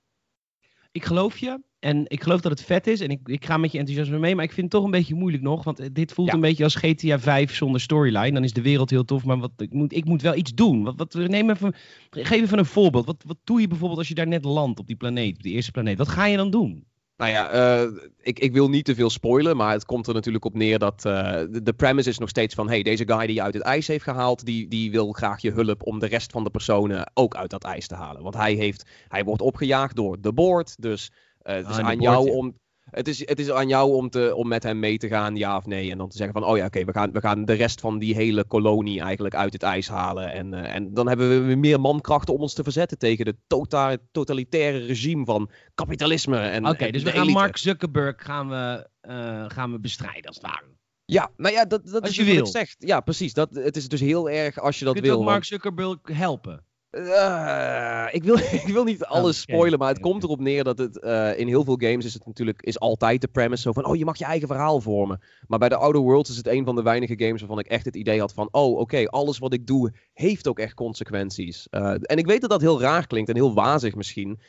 Ik 0.94 1.04
geloof 1.04 1.38
je. 1.38 1.60
En 1.78 2.04
ik 2.06 2.22
geloof 2.22 2.40
dat 2.40 2.50
het 2.50 2.62
vet 2.62 2.86
is. 2.86 3.00
En 3.00 3.08
ik, 3.08 3.20
ik 3.24 3.44
ga 3.44 3.56
met 3.56 3.72
je 3.72 3.78
enthousiasme 3.78 4.18
mee. 4.18 4.34
Maar 4.34 4.44
ik 4.44 4.52
vind 4.52 4.62
het 4.62 4.70
toch 4.70 4.84
een 4.84 4.90
beetje 4.90 5.14
moeilijk 5.14 5.42
nog. 5.42 5.64
Want 5.64 5.94
dit 5.94 6.12
voelt 6.12 6.32
een 6.32 6.40
beetje 6.40 6.64
als 6.64 6.74
GTA 6.74 7.18
5 7.18 7.54
zonder 7.54 7.80
storyline. 7.80 8.32
Dan 8.32 8.44
is 8.44 8.52
de 8.52 8.62
wereld 8.62 8.90
heel 8.90 9.04
tof. 9.04 9.24
Maar 9.24 9.38
wat, 9.38 9.50
ik, 9.56 9.72
moet, 9.72 9.92
ik 9.92 10.04
moet 10.04 10.22
wel 10.22 10.34
iets 10.34 10.54
doen. 10.54 10.84
Wat, 10.84 10.94
wat, 10.96 11.14
neem 11.14 11.50
even, 11.50 11.74
geef 12.10 12.42
even 12.42 12.58
een 12.58 12.64
voorbeeld. 12.64 13.06
Wat, 13.06 13.24
wat 13.26 13.36
doe 13.44 13.60
je 13.60 13.68
bijvoorbeeld 13.68 13.98
als 13.98 14.08
je 14.08 14.14
daar 14.14 14.26
net 14.26 14.44
landt 14.44 14.78
op 14.78 14.86
die 14.86 14.96
planeet? 14.96 15.36
Op 15.36 15.42
die 15.42 15.52
eerste 15.52 15.70
planeet. 15.70 15.98
Wat 15.98 16.08
ga 16.08 16.26
je 16.26 16.36
dan 16.36 16.50
doen? 16.50 16.86
Nou 17.16 17.30
ja, 17.30 17.54
uh, 17.84 17.90
ik, 18.20 18.38
ik 18.38 18.52
wil 18.52 18.68
niet 18.68 18.84
te 18.84 18.94
veel 18.94 19.10
spoilen, 19.10 19.56
maar 19.56 19.72
het 19.72 19.84
komt 19.84 20.06
er 20.06 20.14
natuurlijk 20.14 20.44
op 20.44 20.54
neer 20.54 20.78
dat 20.78 21.04
uh, 21.06 21.12
de, 21.32 21.62
de, 21.62 21.72
premise 21.72 22.08
is 22.08 22.18
nog 22.18 22.28
steeds 22.28 22.54
van, 22.54 22.68
hey, 22.68 22.82
deze 22.82 23.06
guy 23.06 23.26
die 23.26 23.34
je 23.34 23.42
uit 23.42 23.54
het 23.54 23.62
ijs 23.62 23.86
heeft 23.86 24.04
gehaald, 24.04 24.44
die, 24.44 24.68
die 24.68 24.90
wil 24.90 25.12
graag 25.12 25.40
je 25.40 25.50
hulp 25.50 25.86
om 25.86 25.98
de 25.98 26.06
rest 26.06 26.32
van 26.32 26.44
de 26.44 26.50
personen 26.50 27.10
ook 27.14 27.36
uit 27.36 27.50
dat 27.50 27.64
ijs 27.64 27.86
te 27.86 27.94
halen. 27.94 28.22
Want 28.22 28.34
hij, 28.34 28.54
heeft, 28.54 28.90
hij 29.08 29.24
wordt 29.24 29.42
opgejaagd 29.42 29.96
door 29.96 30.20
de 30.20 30.32
board, 30.32 30.82
dus 30.82 31.10
uh, 31.42 31.54
het 31.54 31.68
is 31.68 31.78
ah, 31.78 31.86
aan 31.86 32.00
jou 32.00 32.30
om 32.30 32.58
het 32.90 33.08
is, 33.08 33.28
het 33.28 33.38
is 33.38 33.50
aan 33.50 33.68
jou 33.68 33.92
om, 33.92 34.10
te, 34.10 34.34
om 34.34 34.48
met 34.48 34.62
hem 34.62 34.78
mee 34.78 34.98
te 34.98 35.08
gaan, 35.08 35.36
ja 35.36 35.56
of 35.56 35.66
nee. 35.66 35.90
En 35.90 35.98
dan 35.98 36.08
te 36.08 36.16
zeggen 36.16 36.40
van, 36.40 36.50
oh 36.50 36.56
ja, 36.56 36.66
oké, 36.66 36.84
we, 36.84 36.92
gaan, 36.92 37.12
we 37.12 37.20
gaan 37.20 37.44
de 37.44 37.52
rest 37.52 37.80
van 37.80 37.98
die 37.98 38.14
hele 38.14 38.44
kolonie 38.44 39.00
eigenlijk 39.00 39.34
uit 39.34 39.52
het 39.52 39.62
ijs 39.62 39.88
halen. 39.88 40.32
En, 40.32 40.52
uh, 40.52 40.74
en 40.74 40.94
dan 40.94 41.08
hebben 41.08 41.46
we 41.46 41.54
meer 41.54 41.80
mankrachten 41.80 42.34
om 42.34 42.40
ons 42.40 42.54
te 42.54 42.62
verzetten 42.62 42.98
tegen 42.98 43.26
het 43.26 43.36
tota 43.46 43.96
totalitaire 44.12 44.78
regime 44.78 45.24
van 45.24 45.50
kapitalisme. 45.74 46.60
Oké, 46.62 46.90
dus 46.90 47.02
we 47.02 47.10
gaan 47.10 47.30
Mark 47.30 47.56
Zuckerberg 47.56 48.14
gaan 48.16 48.48
we, 48.48 48.88
uh, 49.08 49.44
gaan 49.48 49.72
we 49.72 49.78
bestrijden, 49.78 50.24
als 50.24 50.36
het 50.36 50.46
ware. 50.46 50.72
Ja, 51.04 51.30
nou 51.36 51.54
ja, 51.54 51.64
dat, 51.64 51.86
dat 51.86 52.00
als 52.00 52.10
is 52.10 52.16
je 52.16 52.24
wil. 52.24 52.34
wat 52.34 52.46
ik 52.46 52.52
zeg. 52.52 52.74
Ja, 52.78 53.00
precies. 53.00 53.32
Dat, 53.32 53.54
het 53.54 53.76
is 53.76 53.88
dus 53.88 54.00
heel 54.00 54.30
erg 54.30 54.58
als 54.58 54.78
je 54.78 54.84
dat 54.84 54.94
Kunt 54.94 55.06
wil. 55.06 55.16
Kunt 55.16 55.28
Mark 55.28 55.44
Zuckerberg 55.44 55.98
helpen? 56.02 56.64
Uh, 56.96 58.06
ik, 58.10 58.24
wil, 58.24 58.38
ik 58.62 58.72
wil 58.72 58.84
niet 58.84 59.04
alles 59.04 59.40
spoilen, 59.40 59.78
maar 59.78 59.88
het 59.88 60.00
komt 60.00 60.22
erop 60.22 60.40
neer 60.40 60.64
dat 60.64 60.78
het 60.78 61.00
uh, 61.04 61.38
in 61.38 61.46
heel 61.46 61.64
veel 61.64 61.76
games 61.78 62.04
is 62.04 62.14
het 62.14 62.26
natuurlijk 62.26 62.62
is 62.62 62.80
altijd 62.80 63.20
de 63.20 63.28
premise 63.28 63.62
zo 63.62 63.72
van 63.72 63.84
oh 63.84 63.96
je 63.96 64.04
mag 64.04 64.18
je 64.18 64.24
eigen 64.24 64.48
verhaal 64.48 64.80
vormen. 64.80 65.20
Maar 65.46 65.58
bij 65.58 65.68
de 65.68 65.76
Outer 65.76 66.00
Worlds 66.00 66.30
is 66.30 66.36
het 66.36 66.46
een 66.46 66.64
van 66.64 66.74
de 66.74 66.82
weinige 66.82 67.18
games 67.18 67.40
waarvan 67.40 67.58
ik 67.58 67.66
echt 67.66 67.84
het 67.84 67.96
idee 67.96 68.20
had 68.20 68.32
van 68.32 68.48
oh 68.50 68.70
oké 68.70 68.80
okay, 68.80 69.04
alles 69.04 69.38
wat 69.38 69.52
ik 69.52 69.66
doe 69.66 69.92
heeft 70.12 70.48
ook 70.48 70.58
echt 70.58 70.74
consequenties. 70.74 71.66
Uh, 71.70 71.90
en 71.90 72.16
ik 72.16 72.26
weet 72.26 72.40
dat 72.40 72.50
dat 72.50 72.60
heel 72.60 72.80
raar 72.80 73.06
klinkt 73.06 73.28
en 73.28 73.36
heel 73.36 73.54
wazig 73.54 73.94
misschien. 73.94 74.40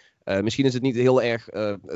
misschien 0.41 0.65
is 0.65 0.73
het 0.73 0.81
niet 0.81 0.95
heel 0.95 1.21
erg 1.21 1.49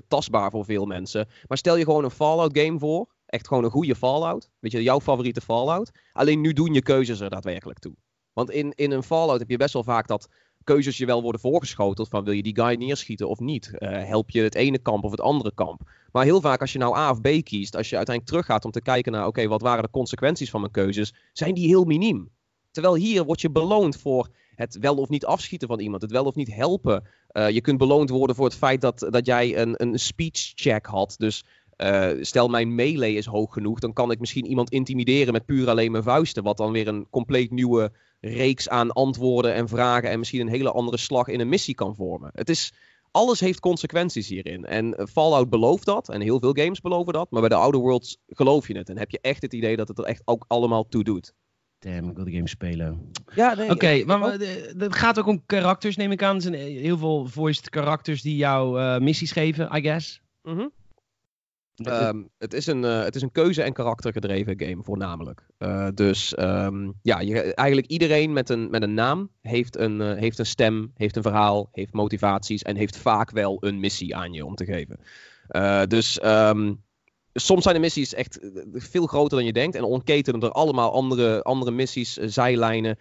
tastbaar 0.07 0.51
voor 0.51 0.65
veel 0.65 0.85
mensen. 0.85 1.27
Maar 1.47 1.57
stel 1.57 1.75
je 1.75 1.83
gewoon 1.83 2.03
een 2.03 2.11
Fallout 2.11 2.57
game 2.57 2.79
voor. 2.79 3.07
Echt 3.25 3.47
gewoon 3.47 3.63
een 3.63 3.71
goede 3.71 3.95
Fallout. 3.95 4.49
Weet 4.59 4.71
je, 4.71 4.83
jouw 4.83 5.01
favoriete 5.01 5.41
Fallout. 5.41 5.91
Alleen 6.11 6.41
nu 6.41 6.53
doen 6.53 6.73
je 6.73 6.81
keuzes 6.81 7.19
er 7.19 7.29
daadwerkelijk 7.29 7.79
toe. 7.79 7.93
Want 8.39 8.51
in, 8.51 8.73
in 8.75 8.91
een 8.91 9.03
Fallout 9.03 9.39
heb 9.39 9.49
je 9.49 9.57
best 9.57 9.73
wel 9.73 9.83
vaak 9.83 10.07
dat 10.07 10.29
keuzes 10.63 10.97
je 10.97 11.05
wel 11.05 11.21
worden 11.21 11.41
voorgeschoteld 11.41 12.09
van 12.09 12.23
wil 12.23 12.33
je 12.33 12.43
die 12.43 12.55
guy 12.61 12.75
neerschieten 12.75 13.29
of 13.29 13.39
niet? 13.39 13.71
Uh, 13.73 13.89
help 13.89 14.29
je 14.29 14.41
het 14.41 14.55
ene 14.55 14.77
kamp 14.77 15.03
of 15.03 15.11
het 15.11 15.21
andere 15.21 15.51
kamp? 15.53 15.81
Maar 16.11 16.23
heel 16.23 16.41
vaak 16.41 16.61
als 16.61 16.73
je 16.73 16.79
nou 16.79 16.95
A 16.95 17.09
of 17.09 17.21
B 17.21 17.27
kiest, 17.43 17.75
als 17.75 17.89
je 17.89 17.95
uiteindelijk 17.95 18.25
teruggaat 18.25 18.65
om 18.65 18.71
te 18.71 18.81
kijken 18.81 19.11
naar 19.11 19.27
oké, 19.27 19.47
wat 19.47 19.61
waren 19.61 19.83
de 19.83 19.89
consequenties 19.89 20.49
van 20.49 20.59
mijn 20.59 20.71
keuzes, 20.71 21.13
zijn 21.33 21.53
die 21.53 21.67
heel 21.67 21.83
miniem. 21.83 22.29
Terwijl 22.71 22.95
hier 22.95 23.25
word 23.25 23.41
je 23.41 23.51
beloond 23.51 23.97
voor 23.97 24.29
het 24.55 24.77
wel 24.79 24.95
of 24.95 25.09
niet 25.09 25.25
afschieten 25.25 25.67
van 25.67 25.79
iemand, 25.79 26.01
het 26.01 26.11
wel 26.11 26.25
of 26.25 26.35
niet 26.35 26.53
helpen. 26.53 27.07
Uh, 27.31 27.49
je 27.49 27.61
kunt 27.61 27.77
beloond 27.77 28.09
worden 28.09 28.35
voor 28.35 28.45
het 28.45 28.55
feit 28.55 28.81
dat, 28.81 29.07
dat 29.09 29.25
jij 29.25 29.57
een, 29.57 29.73
een 29.75 29.99
speech 29.99 30.51
check 30.55 30.85
had. 30.85 31.15
Dus 31.17 31.43
uh, 31.77 32.09
stel 32.21 32.47
mijn 32.47 32.75
melee 32.75 33.15
is 33.15 33.25
hoog 33.25 33.53
genoeg, 33.53 33.79
dan 33.79 33.93
kan 33.93 34.11
ik 34.11 34.19
misschien 34.19 34.45
iemand 34.45 34.69
intimideren 34.69 35.33
met 35.33 35.45
puur 35.45 35.69
alleen 35.69 35.91
mijn 35.91 36.03
vuisten. 36.03 36.43
Wat 36.43 36.57
dan 36.57 36.71
weer 36.71 36.87
een 36.87 37.07
compleet 37.09 37.51
nieuwe 37.51 37.91
reeks 38.19 38.69
aan 38.69 38.91
antwoorden 38.91 39.53
en 39.53 39.67
vragen 39.67 40.09
en 40.09 40.19
misschien 40.19 40.41
een 40.41 40.47
hele 40.47 40.71
andere 40.71 40.97
slag 40.97 41.27
in 41.27 41.39
een 41.39 41.49
missie 41.49 41.75
kan 41.75 41.95
vormen. 41.95 42.31
Het 42.33 42.49
is, 42.49 42.73
alles 43.11 43.39
heeft 43.39 43.59
consequenties 43.59 44.27
hierin. 44.27 44.65
En 44.65 44.97
eh, 44.97 45.05
Fallout 45.05 45.49
belooft 45.49 45.85
dat 45.85 46.09
en 46.09 46.21
heel 46.21 46.39
veel 46.39 46.53
games 46.53 46.81
beloven 46.81 47.13
dat. 47.13 47.31
Maar 47.31 47.39
bij 47.39 47.49
de 47.49 47.55
Outer 47.55 47.81
Worlds 47.81 48.17
geloof 48.27 48.67
je 48.67 48.77
het 48.77 48.89
en 48.89 48.97
heb 48.97 49.11
je 49.11 49.19
echt 49.21 49.41
het 49.41 49.53
idee 49.53 49.75
dat 49.75 49.87
het 49.87 49.97
er 49.97 50.05
echt 50.05 50.21
ook 50.25 50.45
allemaal 50.47 50.87
toe 50.87 51.03
doet. 51.03 51.33
Damn, 51.79 52.09
ik 52.09 52.15
wil 52.15 52.25
de 52.25 52.31
game 52.31 52.47
spelen. 52.47 53.11
Ja, 53.35 53.53
nee, 53.53 53.63
Oké, 53.63 53.73
okay, 53.73 54.03
maar 54.03 54.31
het 54.77 54.95
gaat 54.95 55.19
ook 55.19 55.27
om 55.27 55.45
karakters, 55.45 55.95
neem 55.95 56.11
ik 56.11 56.23
aan. 56.23 56.35
Er 56.35 56.41
zijn 56.41 56.53
heel 56.53 56.97
veel 56.97 57.25
voiced 57.25 57.69
karakters 57.69 58.21
die 58.21 58.35
jou 58.35 58.79
uh, 58.79 58.97
missies 58.97 59.31
geven, 59.31 59.75
I 59.75 59.81
guess. 59.81 60.21
Mm 60.43 60.71
Um, 61.87 62.29
het, 62.37 62.53
is 62.53 62.67
een, 62.67 62.83
uh, 62.83 63.03
het 63.03 63.15
is 63.15 63.21
een 63.21 63.31
keuze- 63.31 63.61
en 63.61 63.73
karaktergedreven 63.73 64.59
game, 64.61 64.83
voornamelijk. 64.83 65.45
Uh, 65.59 65.87
dus 65.93 66.35
um, 66.39 66.93
ja, 67.01 67.19
je, 67.19 67.53
eigenlijk 67.53 67.87
iedereen 67.87 68.33
met 68.33 68.49
een, 68.49 68.69
met 68.69 68.81
een 68.81 68.93
naam 68.93 69.29
heeft 69.41 69.77
een, 69.77 69.99
uh, 69.99 70.13
heeft 70.13 70.39
een 70.39 70.45
stem, 70.45 70.91
heeft 70.95 71.15
een 71.15 71.21
verhaal, 71.21 71.69
heeft 71.71 71.93
motivaties 71.93 72.61
en 72.61 72.75
heeft 72.75 72.97
vaak 72.97 73.31
wel 73.31 73.57
een 73.59 73.79
missie 73.79 74.15
aan 74.15 74.33
je 74.33 74.45
om 74.45 74.55
te 74.55 74.65
geven. 74.65 74.99
dus 75.89 76.23
um, 76.23 76.83
soms 77.33 77.63
zijn 77.63 77.75
de 77.75 77.81
missies 77.81 78.13
echt 78.13 78.39
veel 78.73 79.05
groter 79.05 79.37
dan 79.37 79.45
je 79.45 79.53
denkt 79.53 79.75
en 79.75 79.83
ontketenen 79.83 80.41
er 80.41 80.51
allemaal 80.51 80.93
andere, 80.93 81.41
andere 81.41 81.71
missies, 81.71 82.13
zijlijnen. 82.13 82.97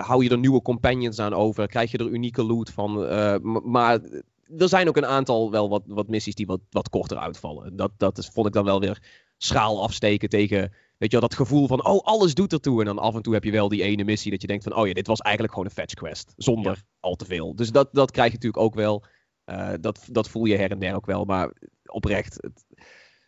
hou 0.00 0.24
je 0.24 0.30
er 0.30 0.38
nieuwe 0.38 0.62
companions 0.62 1.18
aan 1.18 1.34
over, 1.34 1.66
krijg 1.66 1.90
je 1.90 1.98
er 1.98 2.08
unieke 2.08 2.42
loot 2.42 2.70
van. 2.70 2.92
maar 3.70 4.00
er 4.58 4.68
zijn 4.68 4.88
ook 4.88 4.96
een 4.96 5.06
aantal 5.06 5.50
wel 5.50 5.68
wat, 5.68 5.82
wat 5.86 6.08
missies 6.08 6.34
die 6.34 6.46
wat, 6.46 6.60
wat 6.70 6.88
korter 6.88 7.18
uitvallen. 7.18 7.76
Dat, 7.76 7.92
dat 7.96 8.18
is, 8.18 8.28
vond 8.28 8.46
ik 8.46 8.52
dan 8.52 8.64
wel 8.64 8.80
weer 8.80 9.02
schaal 9.36 9.82
afsteken 9.82 10.28
tegen 10.28 10.72
Weet 11.00 11.10
je 11.10 11.18
wel, 11.18 11.28
dat 11.28 11.38
gevoel 11.38 11.66
van, 11.66 11.84
oh, 11.84 12.04
alles 12.04 12.34
doet 12.34 12.52
ertoe. 12.52 12.80
En 12.80 12.86
dan 12.86 12.98
af 12.98 13.14
en 13.14 13.22
toe 13.22 13.34
heb 13.34 13.44
je 13.44 13.50
wel 13.50 13.68
die 13.68 13.82
ene 13.82 14.04
missie 14.04 14.30
dat 14.30 14.40
je 14.40 14.46
denkt 14.46 14.64
van, 14.64 14.76
oh 14.76 14.86
ja, 14.86 14.92
dit 14.92 15.06
was 15.06 15.20
eigenlijk 15.20 15.54
gewoon 15.54 15.68
een 15.68 15.74
fetch 15.74 15.94
quest. 15.94 16.32
Zonder 16.36 16.84
al 17.00 17.16
te 17.16 17.24
veel. 17.24 17.54
Dus 17.54 17.70
dat, 17.70 17.88
dat 17.92 18.10
krijg 18.10 18.28
je 18.28 18.34
natuurlijk 18.34 18.62
ook 18.62 18.74
wel. 18.74 19.04
Uh, 19.46 19.72
dat, 19.80 20.08
dat 20.10 20.28
voel 20.28 20.44
je 20.44 20.56
her 20.56 20.70
en 20.70 20.78
der 20.78 20.94
ook 20.94 21.06
wel. 21.06 21.24
Maar 21.24 21.52
oprecht, 21.84 22.34
het, 22.40 22.64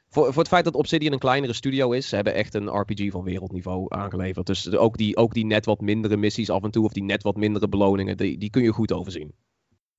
voor, 0.09 0.27
voor 0.33 0.43
het 0.43 0.49
feit 0.49 0.65
dat 0.65 0.75
Obsidian 0.75 1.13
een 1.13 1.19
kleinere 1.19 1.53
studio 1.53 1.93
is, 1.93 2.09
ze 2.09 2.15
hebben 2.15 2.35
echt 2.35 2.55
een 2.55 2.69
RPG 2.69 3.11
van 3.11 3.25
wereldniveau 3.25 3.87
aangeleverd. 3.89 4.47
Dus 4.47 4.71
ook 4.71 4.97
die, 4.97 5.17
ook 5.17 5.35
die 5.35 5.47
net 5.47 5.65
wat 5.65 5.81
mindere 5.81 6.17
missies 6.17 6.51
af 6.51 6.63
en 6.63 6.71
toe, 6.71 6.85
of 6.85 6.93
die 6.93 7.05
net 7.05 7.23
wat 7.23 7.37
mindere 7.37 7.69
beloningen, 7.69 8.17
die, 8.17 8.39
die 8.39 8.51
kun 8.51 8.63
je 8.63 8.73
goed 8.73 8.93
overzien. 8.93 9.35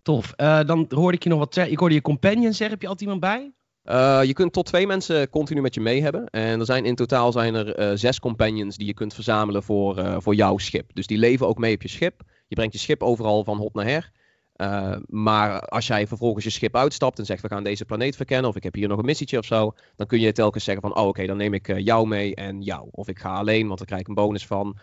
Tof. 0.03 0.33
Uh, 0.37 0.63
dan 0.63 0.85
hoorde 0.89 1.17
ik 1.17 1.23
je 1.23 1.29
nog 1.29 1.39
wat 1.39 1.53
zeggen. 1.53 1.73
Ik 1.73 1.79
hoorde 1.79 1.95
je 1.95 2.01
companion 2.01 2.53
zeggen. 2.53 2.69
Heb 2.69 2.81
je 2.81 2.87
altijd 2.87 3.09
iemand 3.09 3.19
bij? 3.19 3.51
Uh, 3.83 4.19
je 4.23 4.33
kunt 4.33 4.53
tot 4.53 4.65
twee 4.65 4.87
mensen 4.87 5.29
continu 5.29 5.61
met 5.61 5.73
je 5.73 5.81
mee 5.81 6.01
hebben. 6.01 6.29
En 6.29 6.59
er 6.59 6.65
zijn 6.65 6.85
in 6.85 6.95
totaal 6.95 7.31
zijn 7.31 7.55
er 7.55 7.79
uh, 7.79 7.97
zes 7.97 8.19
companions 8.19 8.77
die 8.77 8.87
je 8.87 8.93
kunt 8.93 9.13
verzamelen 9.13 9.63
voor, 9.63 10.21
voor 10.21 10.35
jouw 10.35 10.57
schip. 10.57 10.91
Dus 10.93 11.07
die 11.07 11.17
leven 11.17 11.47
ook 11.47 11.57
mee 11.57 11.73
op 11.73 11.81
je 11.81 11.87
schip. 11.87 12.21
Je 12.47 12.55
brengt 12.55 12.73
je 12.73 12.79
schip 12.79 13.03
overal 13.03 13.43
van 13.43 13.57
hot 13.57 13.73
naar 13.73 13.85
her. 13.85 14.11
maar 15.07 15.59
als 15.59 15.87
jij 15.87 16.07
vervolgens 16.07 16.43
je 16.43 16.51
schip 16.51 16.75
uitstapt 16.75 17.19
en 17.19 17.25
zegt 17.25 17.41
we 17.41 17.47
gaan 17.47 17.63
deze 17.63 17.85
planeet 17.85 18.15
verkennen. 18.15 18.49
Of 18.49 18.55
ik 18.55 18.63
heb 18.63 18.73
hier 18.73 18.87
nog 18.87 18.97
een 18.97 19.05
missietje 19.05 19.37
of 19.37 19.45
zo. 19.45 19.73
Dan 19.95 20.07
kun 20.07 20.19
je 20.19 20.31
telkens 20.31 20.63
zeggen 20.63 20.83
van 20.83 20.95
oh 20.95 21.07
oké 21.07 21.25
dan 21.25 21.37
neem 21.37 21.53
ik 21.53 21.79
jou 21.79 22.07
mee 22.07 22.35
en 22.35 22.61
jou. 22.61 22.87
Of 22.91 23.07
ik 23.07 23.19
ga 23.19 23.33
alleen 23.33 23.65
want 23.65 23.77
dan 23.77 23.87
krijg 23.87 24.01
ik 24.01 24.07
een 24.07 24.13
bonus 24.13 24.45
van. 24.45 24.77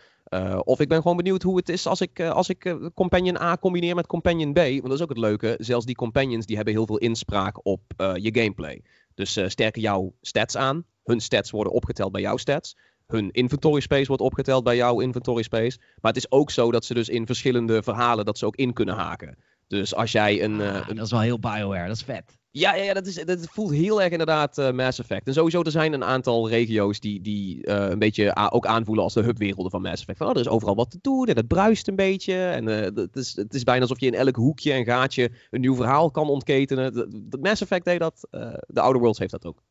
Of 0.64 0.80
ik 0.80 0.88
ben 0.88 1.02
gewoon 1.02 1.16
benieuwd 1.16 1.42
hoe 1.42 1.56
het 1.56 1.68
is 1.68 1.86
als 1.86 2.00
ik, 2.00 2.20
als 2.20 2.48
ik 2.48 2.76
Companion 2.94 3.40
A 3.40 3.56
combineer 3.56 3.94
met 3.94 4.06
Companion 4.06 4.52
B. 4.52 4.56
Want 4.56 4.82
dat 4.82 4.92
is 4.92 5.02
ook 5.02 5.08
het 5.08 5.18
leuke. 5.18 5.54
Zelfs 5.58 5.86
die 5.86 5.94
Companions 5.94 6.46
die 6.46 6.56
hebben 6.56 6.74
heel 6.74 6.86
veel 6.86 6.98
inspraak 6.98 7.66
op 7.66 7.80
je 7.96 8.30
gameplay. 8.32 8.82
Dus 9.14 9.40
sterken 9.46 9.80
jouw 9.80 10.14
stats 10.20 10.56
aan. 10.56 10.84
Hun 11.04 11.20
stats 11.20 11.50
worden 11.50 11.72
opgeteld 11.72 12.12
bij 12.12 12.20
jouw 12.20 12.36
stats. 12.36 12.76
Hun 13.06 13.30
inventory 13.30 13.80
space 13.80 14.06
wordt 14.06 14.22
opgeteld 14.22 14.64
bij 14.64 14.76
jouw 14.76 15.00
inventory 15.00 15.42
space. 15.42 15.78
Maar 16.00 16.12
het 16.12 16.16
is 16.16 16.30
ook 16.30 16.50
zo 16.50 16.70
dat 16.70 16.84
ze 16.84 16.94
dus 16.94 17.08
in 17.08 17.26
verschillende 17.26 17.82
verhalen 17.82 18.24
dat 18.24 18.38
ze 18.38 18.46
ook 18.46 18.56
in 18.56 18.72
kunnen 18.72 18.94
haken. 18.94 19.38
Dus 19.66 19.94
als 19.94 20.12
jij 20.12 20.42
een, 20.42 20.60
ah, 20.60 20.88
een... 20.88 20.96
Dat 20.96 21.04
is 21.04 21.10
wel 21.10 21.20
heel 21.20 21.38
Bioware, 21.38 21.86
dat 21.86 21.96
is 21.96 22.02
vet. 22.02 22.38
Ja, 22.52 22.74
ja, 22.74 22.94
dat, 22.94 23.06
is, 23.06 23.14
dat 23.14 23.48
voelt 23.50 23.70
heel 23.70 24.02
erg 24.02 24.10
inderdaad 24.10 24.58
uh, 24.58 24.70
Mass 24.70 24.98
Effect. 24.98 25.26
En 25.26 25.32
sowieso, 25.32 25.62
er 25.62 25.70
zijn 25.70 25.92
een 25.92 26.04
aantal 26.04 26.48
regio's 26.48 27.00
die, 27.00 27.20
die 27.20 27.66
uh, 27.66 27.88
een 27.88 27.98
beetje 27.98 28.50
ook 28.50 28.66
aanvoelen 28.66 29.04
als 29.04 29.14
de 29.14 29.22
hubwerelden 29.22 29.70
van 29.70 29.82
Mass 29.82 30.00
Effect. 30.00 30.18
Van, 30.18 30.26
oh, 30.26 30.34
er 30.34 30.40
is 30.40 30.48
overal 30.48 30.74
wat 30.74 30.90
te 30.90 30.98
doen 31.00 31.26
en 31.26 31.36
het 31.36 31.48
bruist 31.48 31.88
een 31.88 31.96
beetje. 31.96 32.34
En 32.34 32.68
uh, 32.68 32.76
het, 32.76 33.16
is, 33.16 33.36
het 33.36 33.54
is 33.54 33.62
bijna 33.62 33.80
alsof 33.80 34.00
je 34.00 34.06
in 34.06 34.14
elk 34.14 34.36
hoekje 34.36 34.72
en 34.72 34.84
gaatje 34.84 35.30
een 35.50 35.60
nieuw 35.60 35.74
verhaal 35.74 36.10
kan 36.10 36.28
ontketenen. 36.28 36.92
De, 36.92 37.38
Mass 37.40 37.62
Effect 37.62 37.84
deed 37.84 38.00
dat, 38.00 38.26
de 38.66 38.80
Outer 38.80 39.00
Worlds 39.00 39.18
heeft 39.18 39.30
dat 39.30 39.46
ook. 39.46 39.62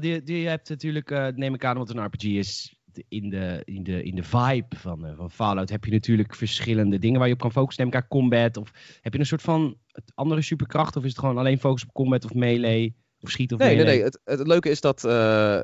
die, 0.00 0.22
die 0.22 0.48
hebt 0.48 0.68
natuurlijk, 0.68 1.34
neem 1.36 1.54
ik 1.54 1.64
aan, 1.64 1.78
wat 1.78 1.90
een 1.90 2.04
RPG 2.04 2.24
is, 2.24 2.77
in 3.08 3.28
de, 3.28 3.62
in 3.64 3.82
de, 3.82 4.02
in 4.02 4.14
de 4.14 4.22
vibe 4.22 4.76
van, 4.76 5.06
uh, 5.06 5.12
van 5.16 5.30
Fallout 5.30 5.70
heb 5.70 5.84
je 5.84 5.90
natuurlijk 5.90 6.34
verschillende 6.34 6.98
dingen 6.98 7.18
waar 7.18 7.28
je 7.28 7.34
op 7.34 7.40
kan 7.40 7.52
focussen. 7.52 7.84
Neem 7.84 7.92
elkaar 7.92 8.08
combat 8.08 8.56
of 8.56 8.72
heb 9.00 9.12
je 9.12 9.18
een 9.18 9.26
soort 9.26 9.42
van 9.42 9.76
andere 10.14 10.42
superkracht 10.42 10.96
of 10.96 11.04
is 11.04 11.10
het 11.10 11.18
gewoon 11.18 11.38
alleen 11.38 11.58
focus 11.58 11.84
op 11.84 11.92
combat 11.92 12.24
of 12.24 12.34
melee? 12.34 12.96
Of 13.20 13.30
schieten 13.30 13.56
of 13.56 13.62
nee, 13.62 13.76
melee? 13.76 13.86
Nee, 13.86 13.96
nee. 13.96 14.04
Het, 14.04 14.38
het 14.38 14.46
leuke 14.46 14.70
is 14.70 14.80
dat 14.80 15.04
uh, 15.04 15.10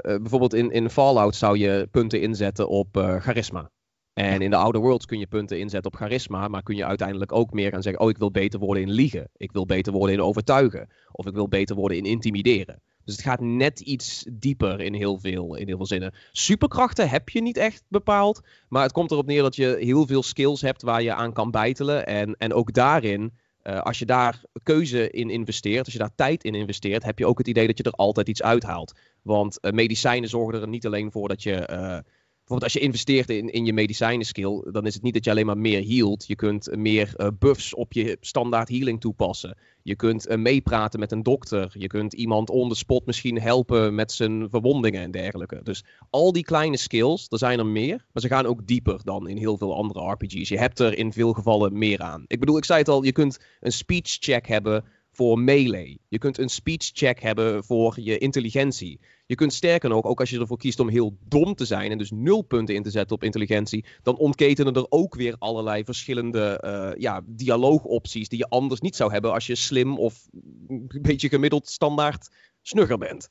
bijvoorbeeld 0.01 0.55
in, 0.55 0.71
in 0.71 0.91
Fallout 0.91 1.37
zou 1.37 1.59
je 1.59 1.89
punten 1.91 2.21
inzetten 2.21 2.69
op 2.69 2.97
uh, 2.97 3.21
charisma. 3.21 3.71
En 4.15 4.43
in 4.43 4.51
de 4.51 4.57
Outer 4.57 4.81
Worlds 4.81 5.07
kun 5.07 5.19
je 5.19 5.27
punten 5.27 5.59
inzetten 5.59 5.93
op 5.93 5.99
charisma, 5.99 6.49
maar 6.49 6.63
kun 6.63 6.77
je 6.77 6.85
uiteindelijk 6.85 7.33
ook 7.33 7.53
meer 7.53 7.71
gaan 7.71 7.83
zeggen: 7.83 8.03
Oh, 8.03 8.11
ik 8.11 8.19
wil 8.19 8.31
beter 8.31 8.59
worden 8.61 8.83
in 8.83 8.91
liegen. 8.91 9.31
Ik 9.37 9.53
wil 9.53 9.67
beter 9.67 9.93
worden 9.93 10.17
in 10.17 10.23
overtuigen. 10.23 10.89
Of 11.13 11.27
ik 11.27 11.35
wil 11.35 11.49
beter 11.49 11.77
worden 11.77 11.99
in 11.99 12.05
intimideren. 12.05 12.83
Dus 13.05 13.15
het 13.15 13.25
gaat 13.25 13.41
net 13.41 13.81
iets 13.81 14.27
dieper 14.33 14.81
in 14.81 14.95
heel 14.95 15.19
veel, 15.19 15.55
in 15.55 15.67
heel 15.67 15.77
veel 15.77 15.87
zinnen. 15.87 16.15
Superkrachten 16.33 17.09
heb 17.09 17.29
je 17.29 17.43
niet 17.43 17.57
echt 17.57 17.85
bepaald. 17.89 18.41
Maar 18.69 18.83
het 18.83 18.93
komt 18.93 19.11
erop 19.11 19.27
neer 19.27 19.43
dat 19.43 19.57
je 19.57 19.77
heel 19.81 20.07
veel 20.07 20.23
skills 20.23 20.61
hebt 20.61 20.83
waar 20.83 21.03
je 21.03 21.15
aan 21.15 21.33
kan 21.33 21.51
bijtelen. 21.51 22.07
En, 22.07 22.35
en 22.39 22.53
ook 22.53 22.73
daarin, 22.73 23.33
uh, 23.63 23.81
als 23.81 23.99
je 23.99 24.07
daar 24.07 24.43
keuze 24.63 25.11
in 25.11 25.31
investeert, 25.31 25.85
als 25.85 25.93
je 25.93 25.99
daar 25.99 26.15
tijd 26.15 26.45
in 26.45 26.55
investeert, 26.55 27.05
heb 27.05 27.19
je 27.19 27.27
ook 27.27 27.39
het 27.39 27.49
idee 27.49 27.67
dat 27.67 27.79
je 27.79 27.85
er 27.85 27.93
altijd 27.93 28.29
iets 28.29 28.43
uithaalt. 28.43 28.99
Want 29.23 29.59
uh, 29.61 29.73
medicijnen 29.73 30.29
zorgen 30.29 30.61
er 30.61 30.69
niet 30.69 30.87
alleen 30.87 31.13
voor 31.13 31.29
dat 31.29 31.43
je. 31.43 32.03
Bijvoorbeeld 32.45 32.73
als 32.75 32.83
je 32.83 32.89
investeert 32.89 33.31
in, 33.31 33.53
in 33.53 33.65
je 33.65 33.73
medicijnen 33.73 34.27
skill, 34.27 34.63
dan 34.71 34.87
is 34.87 34.95
het 34.95 35.03
niet 35.03 35.15
dat 35.15 35.25
je 35.25 35.31
alleen 35.31 35.47
maar 35.47 35.59
meer 35.59 35.85
healt. 35.87 36.27
Je 36.27 36.35
kunt 36.35 36.77
meer 36.77 37.15
uh, 37.17 37.27
buffs 37.39 37.75
op 37.75 37.93
je 37.93 38.17
standaard 38.21 38.69
healing 38.69 39.01
toepassen. 39.01 39.57
Je 39.83 39.97
kunt 39.97 40.29
uh, 40.29 40.37
meepraten 40.37 41.01
met 41.01 41.13
een 41.13 41.23
dokter. 41.23 41.75
Je 41.79 41.87
kunt 41.87 42.13
iemand 42.13 42.51
on 42.51 42.69
the 42.69 42.75
spot 42.75 43.07
misschien 43.07 43.41
helpen 43.41 43.95
met 43.95 44.13
zijn 44.13 44.51
verwondingen 44.51 45.03
en 45.03 45.11
dergelijke. 45.11 45.61
Dus 45.63 45.85
al 46.11 46.33
die 46.33 46.45
kleine 46.45 46.77
skills, 46.77 47.27
er 47.29 47.39
zijn 47.39 47.59
er 47.59 47.67
meer. 47.67 48.05
Maar 48.13 48.23
ze 48.23 48.29
gaan 48.29 48.47
ook 48.47 48.67
dieper 48.67 49.01
dan 49.05 49.29
in 49.29 49.37
heel 49.37 49.59
veel 49.59 49.75
andere 49.75 50.11
RPG's. 50.11 50.49
Je 50.49 50.59
hebt 50.59 50.79
er 50.79 50.99
in 50.99 51.13
veel 51.13 51.33
gevallen 51.33 51.79
meer 51.79 52.01
aan. 52.01 52.25
Ik 52.27 52.41
bedoel, 52.41 52.57
ik 52.57 52.65
zei 52.65 52.79
het 52.79 52.89
al, 52.89 53.03
je 53.03 53.13
kunt 53.13 53.45
een 53.61 53.73
speech 53.73 54.17
check 54.21 54.47
hebben 54.47 54.85
voor 55.15 55.39
melee. 55.39 56.01
Je 56.09 56.19
kunt 56.19 56.39
een 56.39 56.49
speech 56.49 56.91
check 56.93 57.21
hebben 57.21 57.65
voor 57.65 57.95
je 58.01 58.19
intelligentie. 58.19 59.01
Je 59.27 59.35
kunt 59.35 59.53
sterker 59.53 59.89
nog, 59.89 60.05
ook 60.05 60.21
als 60.21 60.31
je 60.31 60.41
ervoor 60.41 60.59
kiest 60.59 60.81
om 60.81 60.89
heel 60.89 61.17
dom 61.25 61.55
te 61.55 61.65
zijn 61.65 61.91
en 61.91 61.99
dus 61.99 62.11
nul 62.11 62.43
punten 62.43 62.75
in 62.75 62.83
te 62.83 62.91
zetten 62.91 63.17
op 63.17 63.25
intelligentie, 63.25 63.85
dan 64.03 64.17
ontketenen 64.17 64.75
er 64.75 64.87
ook 64.89 65.15
weer 65.15 65.37
allerlei 65.39 65.85
verschillende 65.85 66.63
uh, 66.65 67.01
ja, 67.03 67.23
dialoogopties 67.27 68.29
die 68.29 68.39
je 68.39 68.49
anders 68.49 68.81
niet 68.81 68.97
zou 68.97 69.13
hebben 69.13 69.33
als 69.33 69.47
je 69.47 69.55
slim 69.55 69.99
of 69.99 70.29
een 70.69 70.89
beetje 71.03 71.29
gemiddeld 71.29 71.69
standaard 71.69 72.29
snugger 72.63 72.99
bent. 72.99 73.31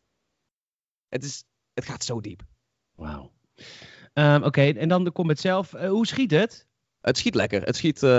Het, 1.10 1.24
is, 1.24 1.44
het 1.74 1.86
gaat 1.86 2.04
zo 2.04 2.22
diep. 2.22 2.42
Wauw. 2.96 3.32
Um, 4.14 4.36
Oké, 4.36 4.46
okay, 4.46 4.72
en 4.72 4.90
dan 4.90 5.04
de 5.04 5.12
combat 5.12 5.40
zelf. 5.40 5.74
Uh, 5.74 5.90
hoe 5.90 6.08
schiet 6.08 6.32
het? 6.32 6.68
Het 7.02 7.18
schiet 7.18 7.36
lekker. 7.36 7.64
Het 7.64 7.76
schiet. 7.76 8.02
Um, 8.02 8.10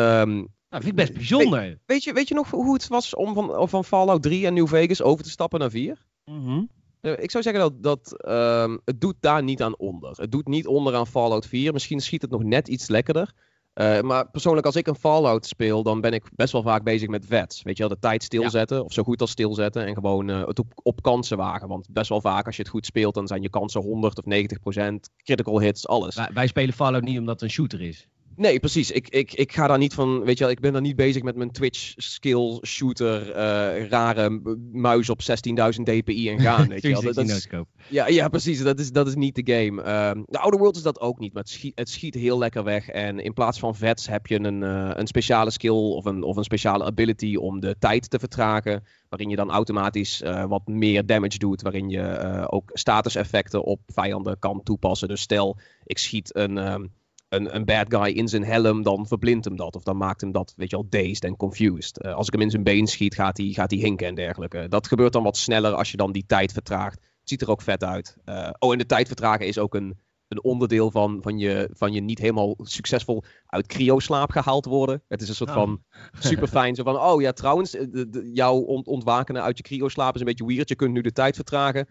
nou, 0.69 0.83
vind 0.83 0.87
ik 0.87 0.95
best 0.95 1.13
bijzonder. 1.13 1.61
Weet, 1.61 1.79
weet, 1.87 2.05
je, 2.05 2.13
weet 2.13 2.29
je 2.29 2.35
nog 2.35 2.51
hoe 2.51 2.73
het 2.73 2.89
was 2.89 3.15
om 3.15 3.35
van, 3.35 3.69
van 3.69 3.85
Fallout 3.85 4.23
3 4.23 4.47
en 4.47 4.55
New 4.55 4.69
Vegas 4.69 5.03
over 5.03 5.25
te 5.25 5.31
stappen 5.31 5.61
naar 5.61 5.71
4? 5.71 6.07
Mm 6.25 6.45
-hmm. 6.45 6.71
Ik 7.05 7.31
zou 7.31 7.43
zeggen 7.43 7.63
dat, 7.63 7.83
dat 7.83 8.29
um, 8.29 8.81
het 8.85 9.01
doet 9.01 9.17
daar 9.21 9.43
niet 9.43 9.63
aan 9.63 9.77
onder. 9.79 10.11
Het 10.17 10.33
doet 10.33 10.49
niet 10.49 10.67
onder 10.67 10.95
aan 10.95 11.07
Fallout 11.07 11.47
4. 11.47 11.73
Misschien 11.73 12.01
schiet 12.01 12.23
het 12.23 12.31
nog 12.31 12.43
net 12.43 12.69
iets 12.69 12.89
lekkerder. 12.89 13.33
Uh, 13.75 14.01
maar 14.01 14.31
persoonlijk, 14.31 14.67
als 14.67 14.77
ik 14.77 14.87
een 14.87 14.95
Fallout 14.95 15.47
speel, 15.47 15.83
dan 15.83 16.01
ben 16.01 16.13
ik 16.13 16.25
best 16.35 16.53
wel 16.53 16.63
vaak 16.63 16.83
bezig 16.83 17.09
met 17.09 17.27
vets. 17.27 17.63
Weet 17.63 17.77
je 17.77 17.83
wel, 17.83 17.93
de 17.93 18.01
tijd 18.01 18.23
stilzetten, 18.23 18.77
ja. 18.77 18.83
of 18.83 18.93
zo 18.93 19.03
goed 19.03 19.21
als 19.21 19.31
stilzetten. 19.31 19.87
En 19.87 19.95
gewoon 19.95 20.29
uh, 20.29 20.47
het 20.47 20.59
op, 20.59 20.73
op, 20.83 21.03
kansen 21.03 21.37
wagen. 21.37 21.69
Want 21.69 21.87
best 21.91 22.09
wel 22.09 22.21
vaak, 22.21 22.47
als 22.47 22.57
je 22.57 22.63
het 22.63 22.71
goed 22.71 22.87
speelt, 22.87 23.15
dan 23.15 23.27
zijn 23.27 23.43
je 23.43 23.51
kansen 23.51 23.81
100 23.81 24.19
of 24.19 24.25
90 24.25 24.61
procent. 24.61 25.11
Critical 25.17 25.61
hits, 25.61 25.89
alles. 25.89 26.15
Wij, 26.15 26.31
wij 26.35 26.47
spelen 26.47 26.75
Fallout 26.75 27.03
niet 27.03 27.19
omdat 27.19 27.35
het 27.35 27.43
een 27.43 27.51
shooter 27.51 27.81
is. 27.81 28.09
Nee, 28.37 28.61
precies. 28.61 28.91
Ik, 28.91 29.09
ik, 29.09 29.33
ik 29.33 29.53
ga 29.53 29.67
daar 29.67 29.79
niet 29.79 29.95
van, 29.95 30.25
weet 30.25 30.39
je 30.39 30.45
wel, 30.45 30.53
ik 30.53 30.61
ben 30.61 30.73
daar 30.73 30.81
niet 30.81 30.97
bezig 30.97 31.23
met 31.23 31.37
mijn 31.37 31.51
Twitch 31.51 31.93
skill 31.97 32.59
shooter, 32.67 33.29
uh, 33.29 33.89
rare 33.89 34.41
muis 34.73 35.11
op 35.11 35.21
16.000 35.23 35.83
dpi 35.83 36.29
en 36.31 36.41
gaan. 36.41 36.69
Weet 36.75 36.83
je 36.83 36.89
wel. 36.89 37.03
Dat, 37.03 37.15
dat 37.15 37.29
is, 37.29 37.49
ja, 37.89 38.09
ja, 38.09 38.29
precies. 38.29 38.63
Dat 38.63 38.79
is, 38.79 38.93
dat 38.93 39.07
is 39.07 39.15
niet 39.15 39.35
de 39.35 39.53
game. 39.55 39.83
Uh, 39.83 40.23
de 40.27 40.39
Outer 40.39 40.61
World 40.61 40.77
is 40.77 40.83
dat 40.83 41.01
ook 41.01 41.19
niet, 41.19 41.33
maar 41.33 41.43
het 41.43 41.53
schiet, 41.53 41.79
het 41.79 41.89
schiet 41.89 42.15
heel 42.15 42.39
lekker 42.39 42.65
weg. 42.65 42.89
En 42.89 43.19
in 43.19 43.33
plaats 43.33 43.59
van 43.59 43.75
vets 43.75 44.07
heb 44.07 44.27
je 44.27 44.41
een, 44.41 44.63
uh, 44.63 44.91
een 44.93 45.07
speciale 45.07 45.51
skill 45.51 45.71
of 45.71 46.05
een, 46.05 46.23
of 46.23 46.37
een 46.37 46.45
speciale 46.45 46.85
ability 46.85 47.37
om 47.37 47.61
de 47.61 47.77
tijd 47.79 48.11
te 48.11 48.19
vertragen. 48.19 48.85
Waarin 49.09 49.31
je 49.31 49.37
dan 49.37 49.51
automatisch 49.51 50.23
uh, 50.23 50.45
wat 50.45 50.67
meer 50.67 51.07
damage 51.07 51.39
doet. 51.39 51.63
Waarin 51.63 51.89
je 51.89 52.47
ook 52.51 52.71
status 52.73 53.15
effecten 53.15 53.65
op 53.65 53.81
vijanden 53.87 54.39
kan 54.39 54.63
toepassen. 54.63 55.09
Dus 55.09 55.21
stel, 55.21 55.59
ik 55.85 55.99
schiet 55.99 56.37
een... 56.37 56.73
Um, 56.73 56.93
een, 57.35 57.55
een 57.55 57.65
bad 57.65 57.87
guy 57.89 58.17
in 58.17 58.29
zijn 58.29 58.45
helm, 58.45 58.83
dan 58.83 59.07
verblindt 59.07 59.45
hem 59.45 59.57
dat. 59.57 59.77
Of 59.77 59.83
dan 59.83 59.97
maakt 59.97 60.21
hem 60.21 60.33
dat, 60.33 60.53
weet 60.57 60.71
je 60.71 60.77
al, 60.77 60.87
dazed 60.89 61.25
en 61.25 61.37
confused. 61.37 62.05
Uh, 62.05 62.15
als 62.15 62.27
ik 62.27 62.33
hem 62.33 62.43
in 62.43 62.51
zijn 62.51 62.63
been 62.63 62.87
schiet, 62.87 63.15
gaat 63.15 63.37
hij, 63.37 63.47
gaat 63.47 63.71
hij 63.71 63.81
hinken 63.81 64.07
en 64.07 64.15
dergelijke. 64.15 64.67
Dat 64.69 64.87
gebeurt 64.87 65.13
dan 65.13 65.23
wat 65.23 65.37
sneller 65.37 65.73
als 65.73 65.91
je 65.91 65.97
dan 65.97 66.13
die 66.13 66.27
tijd 66.27 66.53
vertraagt. 66.53 66.95
Het 66.95 67.29
ziet 67.29 67.43
er 67.43 67.51
ook 67.51 67.63
vet 67.63 67.85
uit. 67.85 68.17
Uh, 68.25 68.51
oh, 68.59 68.73
en 68.73 68.79
de 68.79 68.87
tijd 68.87 69.07
vertragen 69.07 69.47
is 69.47 69.59
ook 69.59 69.75
een, 69.75 69.99
een 70.29 70.43
onderdeel 70.43 70.91
van, 70.91 71.19
van, 71.23 71.39
je, 71.39 71.69
van 71.73 71.93
je 71.93 72.01
niet 72.01 72.19
helemaal 72.19 72.57
succesvol 72.59 73.25
uit 73.47 73.67
cryo-slaap 73.67 74.31
gehaald 74.31 74.65
worden. 74.65 75.03
Het 75.09 75.23
is 75.23 75.29
een 75.29 75.35
soort 75.35 75.51
oh. 75.51 75.57
van 75.57 75.85
super 76.19 76.49
fijn. 76.49 76.75
Zo 76.75 76.83
van, 76.83 76.99
oh 76.99 77.21
ja, 77.21 77.33
trouwens, 77.33 77.71
de, 77.71 78.09
de, 78.09 78.31
jouw 78.33 78.57
ont 78.57 78.87
ontwakenen 78.87 79.43
uit 79.43 79.57
je 79.57 79.63
cryo-slaap 79.63 80.15
is 80.15 80.21
een 80.21 80.27
beetje 80.27 80.47
weird. 80.47 80.69
Je 80.69 80.77
kunt 80.77 80.93
nu 80.93 81.01
de 81.01 81.13
tijd 81.13 81.35
vertragen. 81.35 81.89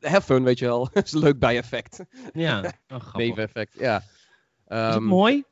Have 0.00 0.22
fun, 0.22 0.44
weet 0.44 0.58
je 0.58 0.66
wel. 0.66 0.88
dat 0.92 1.04
is 1.04 1.12
een 1.12 1.20
leuk 1.20 1.38
bijeffect. 1.38 2.04
Ja, 2.32 2.72
oh, 2.94 3.14
Neveneffect, 3.14 3.74
ja. 3.78 4.02
Um, 4.72 4.78
is 4.78 4.84
het 4.84 4.94
ehm, 4.94 5.04
mooi? 5.04 5.44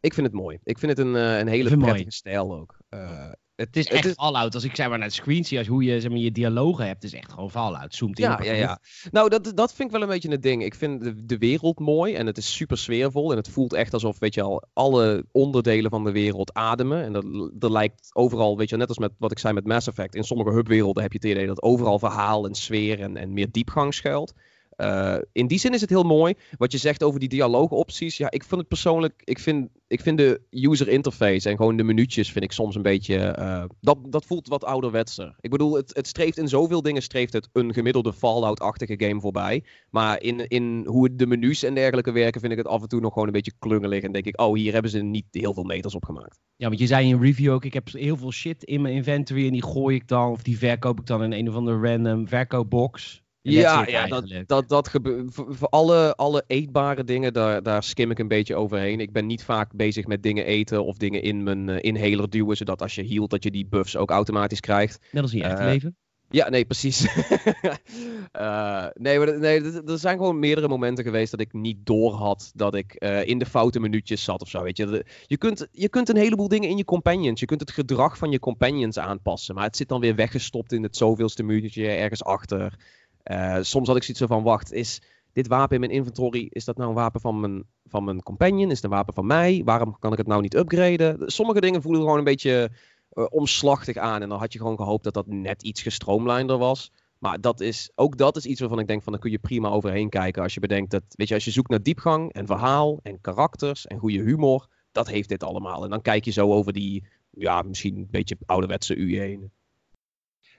Ik 0.00 0.14
vind 0.14 0.26
het 0.26 0.36
mooi. 0.36 0.58
Ik 0.64 0.78
vind 0.78 0.96
het 0.96 1.06
een, 1.06 1.14
uh, 1.14 1.38
een 1.38 1.48
hele 1.48 1.68
prettige 1.68 1.90
mooi. 1.90 2.04
stijl 2.08 2.54
ook. 2.54 2.76
Uh, 2.90 3.30
het, 3.58 3.66
het, 3.66 3.76
is 3.76 3.86
echt 3.86 4.04
is... 4.04 4.12
Fallout. 4.12 4.54
Als 4.54 4.64
ik 4.64 4.76
zeg 4.76 4.88
maar 4.88 4.98
naar 4.98 5.08
de 5.08 5.14
screen 5.14 5.44
zie, 5.44 5.58
als 5.58 5.66
hoe 5.66 5.84
je 5.84 6.00
zeg 6.00 6.10
maar, 6.10 6.18
je 6.18 6.32
dialogen 6.32 6.86
hebt, 6.86 7.04
is 7.04 7.12
echt 7.12 7.32
gewoon 7.32 7.50
Fallout. 7.50 7.94
Zoomt 7.94 8.18
in 8.18 8.24
ja, 8.24 8.42
ja, 8.42 8.52
ja. 8.52 8.80
Nou, 9.10 9.28
dat, 9.28 9.52
dat 9.54 9.74
vind 9.74 9.88
ik 9.88 9.94
wel 9.94 10.02
een 10.02 10.12
beetje 10.14 10.30
het 10.30 10.42
ding. 10.42 10.64
Ik 10.64 10.74
vind 10.74 11.02
de, 11.02 11.24
de 11.24 11.38
wereld 11.38 11.78
mooi 11.78 12.14
en 12.14 12.26
het 12.26 12.36
is 12.36 12.54
super 12.54 12.78
sfeervol. 12.78 13.30
En 13.30 13.36
het 13.36 13.48
voelt 13.48 13.72
echt 13.72 13.92
alsof, 13.92 14.18
weet 14.18 14.34
je 14.34 14.42
al, 14.42 14.64
alle 14.72 15.24
onderdelen 15.32 15.90
van 15.90 16.04
de 16.04 16.12
wereld 16.12 16.54
ademen. 16.54 17.04
En 17.04 17.12
dat, 17.12 17.24
er 17.58 17.72
lijkt 17.72 18.10
overal, 18.12 18.56
weet 18.56 18.70
je, 18.70 18.76
net 18.76 18.88
als 18.88 18.98
met 18.98 19.12
wat 19.18 19.30
ik 19.30 19.38
zei 19.38 19.54
met 19.54 19.66
Mass 19.66 19.86
Effect. 19.86 20.14
In 20.14 20.24
sommige 20.24 20.50
hubwerelden 20.50 21.02
heb 21.02 21.12
je 21.12 21.18
het 21.18 21.30
idee 21.30 21.46
dat 21.46 21.62
overal 21.62 21.98
verhaal 21.98 22.46
en 22.46 22.54
sfeer 22.54 23.00
en, 23.00 23.16
en 23.16 23.32
meer 23.32 23.50
diepgang 23.50 23.94
schuilt. 23.94 24.34
Eh, 24.78 25.16
in 25.32 25.46
die 25.46 25.58
zin 25.58 25.74
is 25.74 25.80
het 25.80 25.90
heel 25.90 26.02
mooi. 26.02 26.34
Wat 26.56 26.72
je 26.72 26.78
zegt 26.78 27.02
over 27.02 27.20
die 27.20 27.28
dialoogopties. 27.28 28.16
Ja, 28.16 28.30
ik 28.30 28.44
vind 28.44 28.60
het 28.60 28.68
persoonlijk. 28.68 29.22
Ik 29.24 29.38
vind, 29.38 29.68
ik 29.86 30.00
vind 30.00 30.18
de 30.18 30.40
user 30.50 30.88
interface 30.88 31.48
en 31.50 31.56
gewoon 31.56 31.76
de 31.76 31.82
minuutjes 31.82 32.32
vind 32.32 32.44
ik 32.44 32.52
soms 32.52 32.74
een 32.74 32.82
beetje. 32.82 33.16
eh, 33.16 33.64
dat, 33.80 33.98
dat 34.08 34.24
voelt 34.24 34.48
wat 34.48 34.64
ouderwetser. 34.64 35.36
Ik 35.40 35.50
bedoel, 35.50 35.74
het, 35.74 35.90
het 35.94 36.06
streeft 36.06 36.38
in 36.38 36.48
zoveel 36.48 36.82
dingen 36.82 37.02
streeft 37.02 37.32
het 37.32 37.48
een 37.52 37.72
gemiddelde 37.72 38.12
Fallout-achtige 38.12 38.94
game 38.96 39.20
voorbij. 39.20 39.64
Maar 39.90 40.22
in, 40.22 40.48
in 40.48 40.86
hoe 40.86 41.16
de 41.16 41.26
menus 41.26 41.62
en 41.62 41.74
dergelijke 41.74 42.12
werken, 42.12 42.40
vind 42.40 42.52
ik 42.52 42.58
het 42.58 42.66
af 42.66 42.82
en 42.82 42.88
toe 42.88 43.00
nog 43.00 43.12
gewoon 43.12 43.28
een 43.28 43.34
beetje 43.34 43.52
klungelig. 43.58 44.02
En 44.02 44.12
denk 44.12 44.26
ik, 44.26 44.40
oh, 44.40 44.54
hier 44.54 44.72
hebben 44.72 44.90
ze 44.90 44.98
niet 44.98 45.26
heel 45.30 45.54
veel 45.54 45.64
meters 45.64 45.94
op 45.94 46.04
gemaakt. 46.04 46.40
Ja, 46.56 46.68
want 46.68 46.80
je 46.80 46.86
zei 46.86 47.08
in 47.08 47.20
review 47.20 47.52
ook, 47.52 47.64
ik 47.64 47.74
heb 47.74 47.88
heel 47.92 48.16
veel 48.16 48.32
shit 48.32 48.64
in 48.64 48.82
mijn 48.82 48.94
inventory 48.94 49.46
en 49.46 49.52
die 49.52 49.64
gooi 49.64 49.96
ik 49.96 50.08
dan, 50.08 50.30
of 50.30 50.42
die 50.42 50.58
verkoop 50.58 51.00
ik 51.00 51.06
dan 51.06 51.22
in 51.22 51.32
een 51.32 51.48
of 51.48 51.54
andere 51.54 51.90
random 51.90 52.28
verkoopbox. 52.28 53.22
Ja, 53.50 53.86
ja 53.86 54.06
dat, 54.06 54.32
dat, 54.46 54.68
dat 54.68 54.88
gebeurt. 54.88 55.34
Voor, 55.34 55.68
alle, 55.68 56.14
alle 56.16 56.44
eetbare 56.46 57.04
dingen, 57.04 57.32
daar, 57.32 57.62
daar 57.62 57.82
skim 57.82 58.10
ik 58.10 58.18
een 58.18 58.28
beetje 58.28 58.56
overheen. 58.56 59.00
Ik 59.00 59.12
ben 59.12 59.26
niet 59.26 59.44
vaak 59.44 59.72
bezig 59.74 60.06
met 60.06 60.22
dingen 60.22 60.44
eten 60.44 60.84
of 60.84 60.96
dingen 60.96 61.22
in 61.22 61.42
mijn 61.42 61.68
eh, 61.68 61.76
inhaler 61.80 62.30
duwen, 62.30 62.56
zodat 62.56 62.82
als 62.82 62.94
je 62.94 63.06
healt, 63.06 63.30
dat 63.30 63.44
je 63.44 63.50
die 63.50 63.66
buffs 63.66 63.96
ook 63.96 64.10
automatisch 64.10 64.60
krijgt. 64.60 65.06
Net 65.12 65.22
als 65.22 65.32
in 65.32 65.38
je 65.38 65.44
echte 65.44 65.62
Eh, 65.62 65.68
leven. 65.68 65.96
Ja, 66.30 66.48
nee, 66.48 66.64
precies. 66.64 67.06
Eh, 68.32 68.86
nee, 68.94 69.18
maar, 69.18 69.38
nee, 69.38 69.62
er 69.62 69.98
zijn 69.98 70.16
gewoon 70.16 70.38
meerdere 70.38 70.68
momenten 70.68 71.04
geweest 71.04 71.30
dat 71.30 71.40
ik 71.40 71.52
niet 71.52 71.86
door 71.86 72.12
had 72.12 72.50
dat 72.54 72.74
ik 72.74 72.94
in 73.24 73.38
de 73.38 73.46
foute 73.46 73.80
minuutjes 73.80 74.24
zat 74.24 74.42
of 74.42 74.48
zo. 74.48 74.62
Weet 74.62 74.76
je. 74.76 75.04
Je, 75.26 75.36
kunt, 75.36 75.68
je 75.72 75.88
kunt 75.88 76.08
een 76.08 76.16
heleboel 76.16 76.48
dingen 76.48 76.68
in 76.68 76.76
je 76.76 76.84
companions. 76.84 77.40
Je 77.40 77.46
kunt 77.46 77.60
het 77.60 77.70
gedrag 77.70 78.18
van 78.18 78.30
je 78.30 78.38
companions 78.38 78.98
aanpassen. 78.98 79.54
Maar 79.54 79.64
het 79.64 79.76
zit 79.76 79.88
dan 79.88 80.00
weer 80.00 80.14
weggestopt 80.14 80.72
in 80.72 80.82
het 80.82 80.96
zoveelste 80.96 81.42
minuutje 81.42 81.88
ergens 81.88 82.24
achter. 82.24 82.78
Eh, 83.28 83.58
soms 83.60 83.86
had 83.88 83.96
ik 83.96 84.02
zoiets 84.02 84.24
van: 84.24 84.42
wacht, 84.42 84.72
is 84.72 85.02
dit 85.32 85.46
wapen 85.46 85.74
in 85.74 85.80
mijn 85.80 85.92
inventory, 85.92 86.46
is 86.50 86.64
dat 86.64 86.76
nou 86.76 86.88
een 86.88 86.94
wapen 86.94 87.20
van 87.20 87.40
mijn, 87.40 87.64
van 87.86 88.04
mijn 88.04 88.22
companion? 88.22 88.70
Is 88.70 88.76
het 88.76 88.84
een 88.84 88.90
wapen 88.90 89.14
van 89.14 89.26
mij? 89.26 89.62
Waarom 89.64 89.98
kan 89.98 90.12
ik 90.12 90.18
het 90.18 90.26
nou 90.26 90.42
niet 90.42 90.54
upgraden? 90.54 91.30
Sommige 91.30 91.60
dingen 91.60 91.82
voelen 91.82 92.00
gewoon 92.00 92.18
een 92.18 92.24
beetje 92.24 92.70
eh, 93.10 93.26
omslachtig 93.30 93.96
aan. 93.96 94.22
En 94.22 94.28
dan 94.28 94.38
had 94.38 94.52
je 94.52 94.58
gewoon 94.58 94.76
gehoopt 94.76 95.04
dat 95.04 95.14
dat 95.14 95.26
net 95.26 95.62
iets 95.62 95.82
gestroomlijnder 95.82 96.58
was. 96.58 96.92
Maar 97.18 97.40
dat 97.40 97.60
is, 97.60 97.90
ook 97.94 98.16
dat 98.16 98.36
is 98.36 98.46
iets 98.46 98.60
waarvan 98.60 98.78
ik 98.78 98.86
denk 98.86 99.02
van, 99.02 99.12
daar 99.12 99.20
kun 99.20 99.30
je 99.30 99.38
prima 99.38 99.68
overheen 99.68 100.08
kijken. 100.08 100.42
Als 100.42 100.54
je 100.54 100.60
bedenkt 100.60 100.90
dat, 100.90 101.02
weet 101.08 101.28
je, 101.28 101.34
als 101.34 101.44
je 101.44 101.50
zoekt 101.50 101.70
naar 101.70 101.82
diepgang 101.82 102.32
en 102.32 102.46
verhaal 102.46 103.00
en 103.02 103.20
karakters 103.20 103.86
en 103.86 103.98
goede 103.98 104.22
humor, 104.22 104.68
dat 104.92 105.08
heeft 105.08 105.28
dit 105.28 105.42
allemaal. 105.42 105.84
En 105.84 105.90
dan 105.90 106.02
kijk 106.02 106.24
je 106.24 106.30
zo 106.30 106.52
over 106.52 106.72
die, 106.72 107.04
ja, 107.30 107.62
misschien 107.62 107.96
een 107.96 108.08
beetje 108.10 108.36
ouderwetse 108.46 108.96
UI 108.96 109.18
heen. 109.18 109.50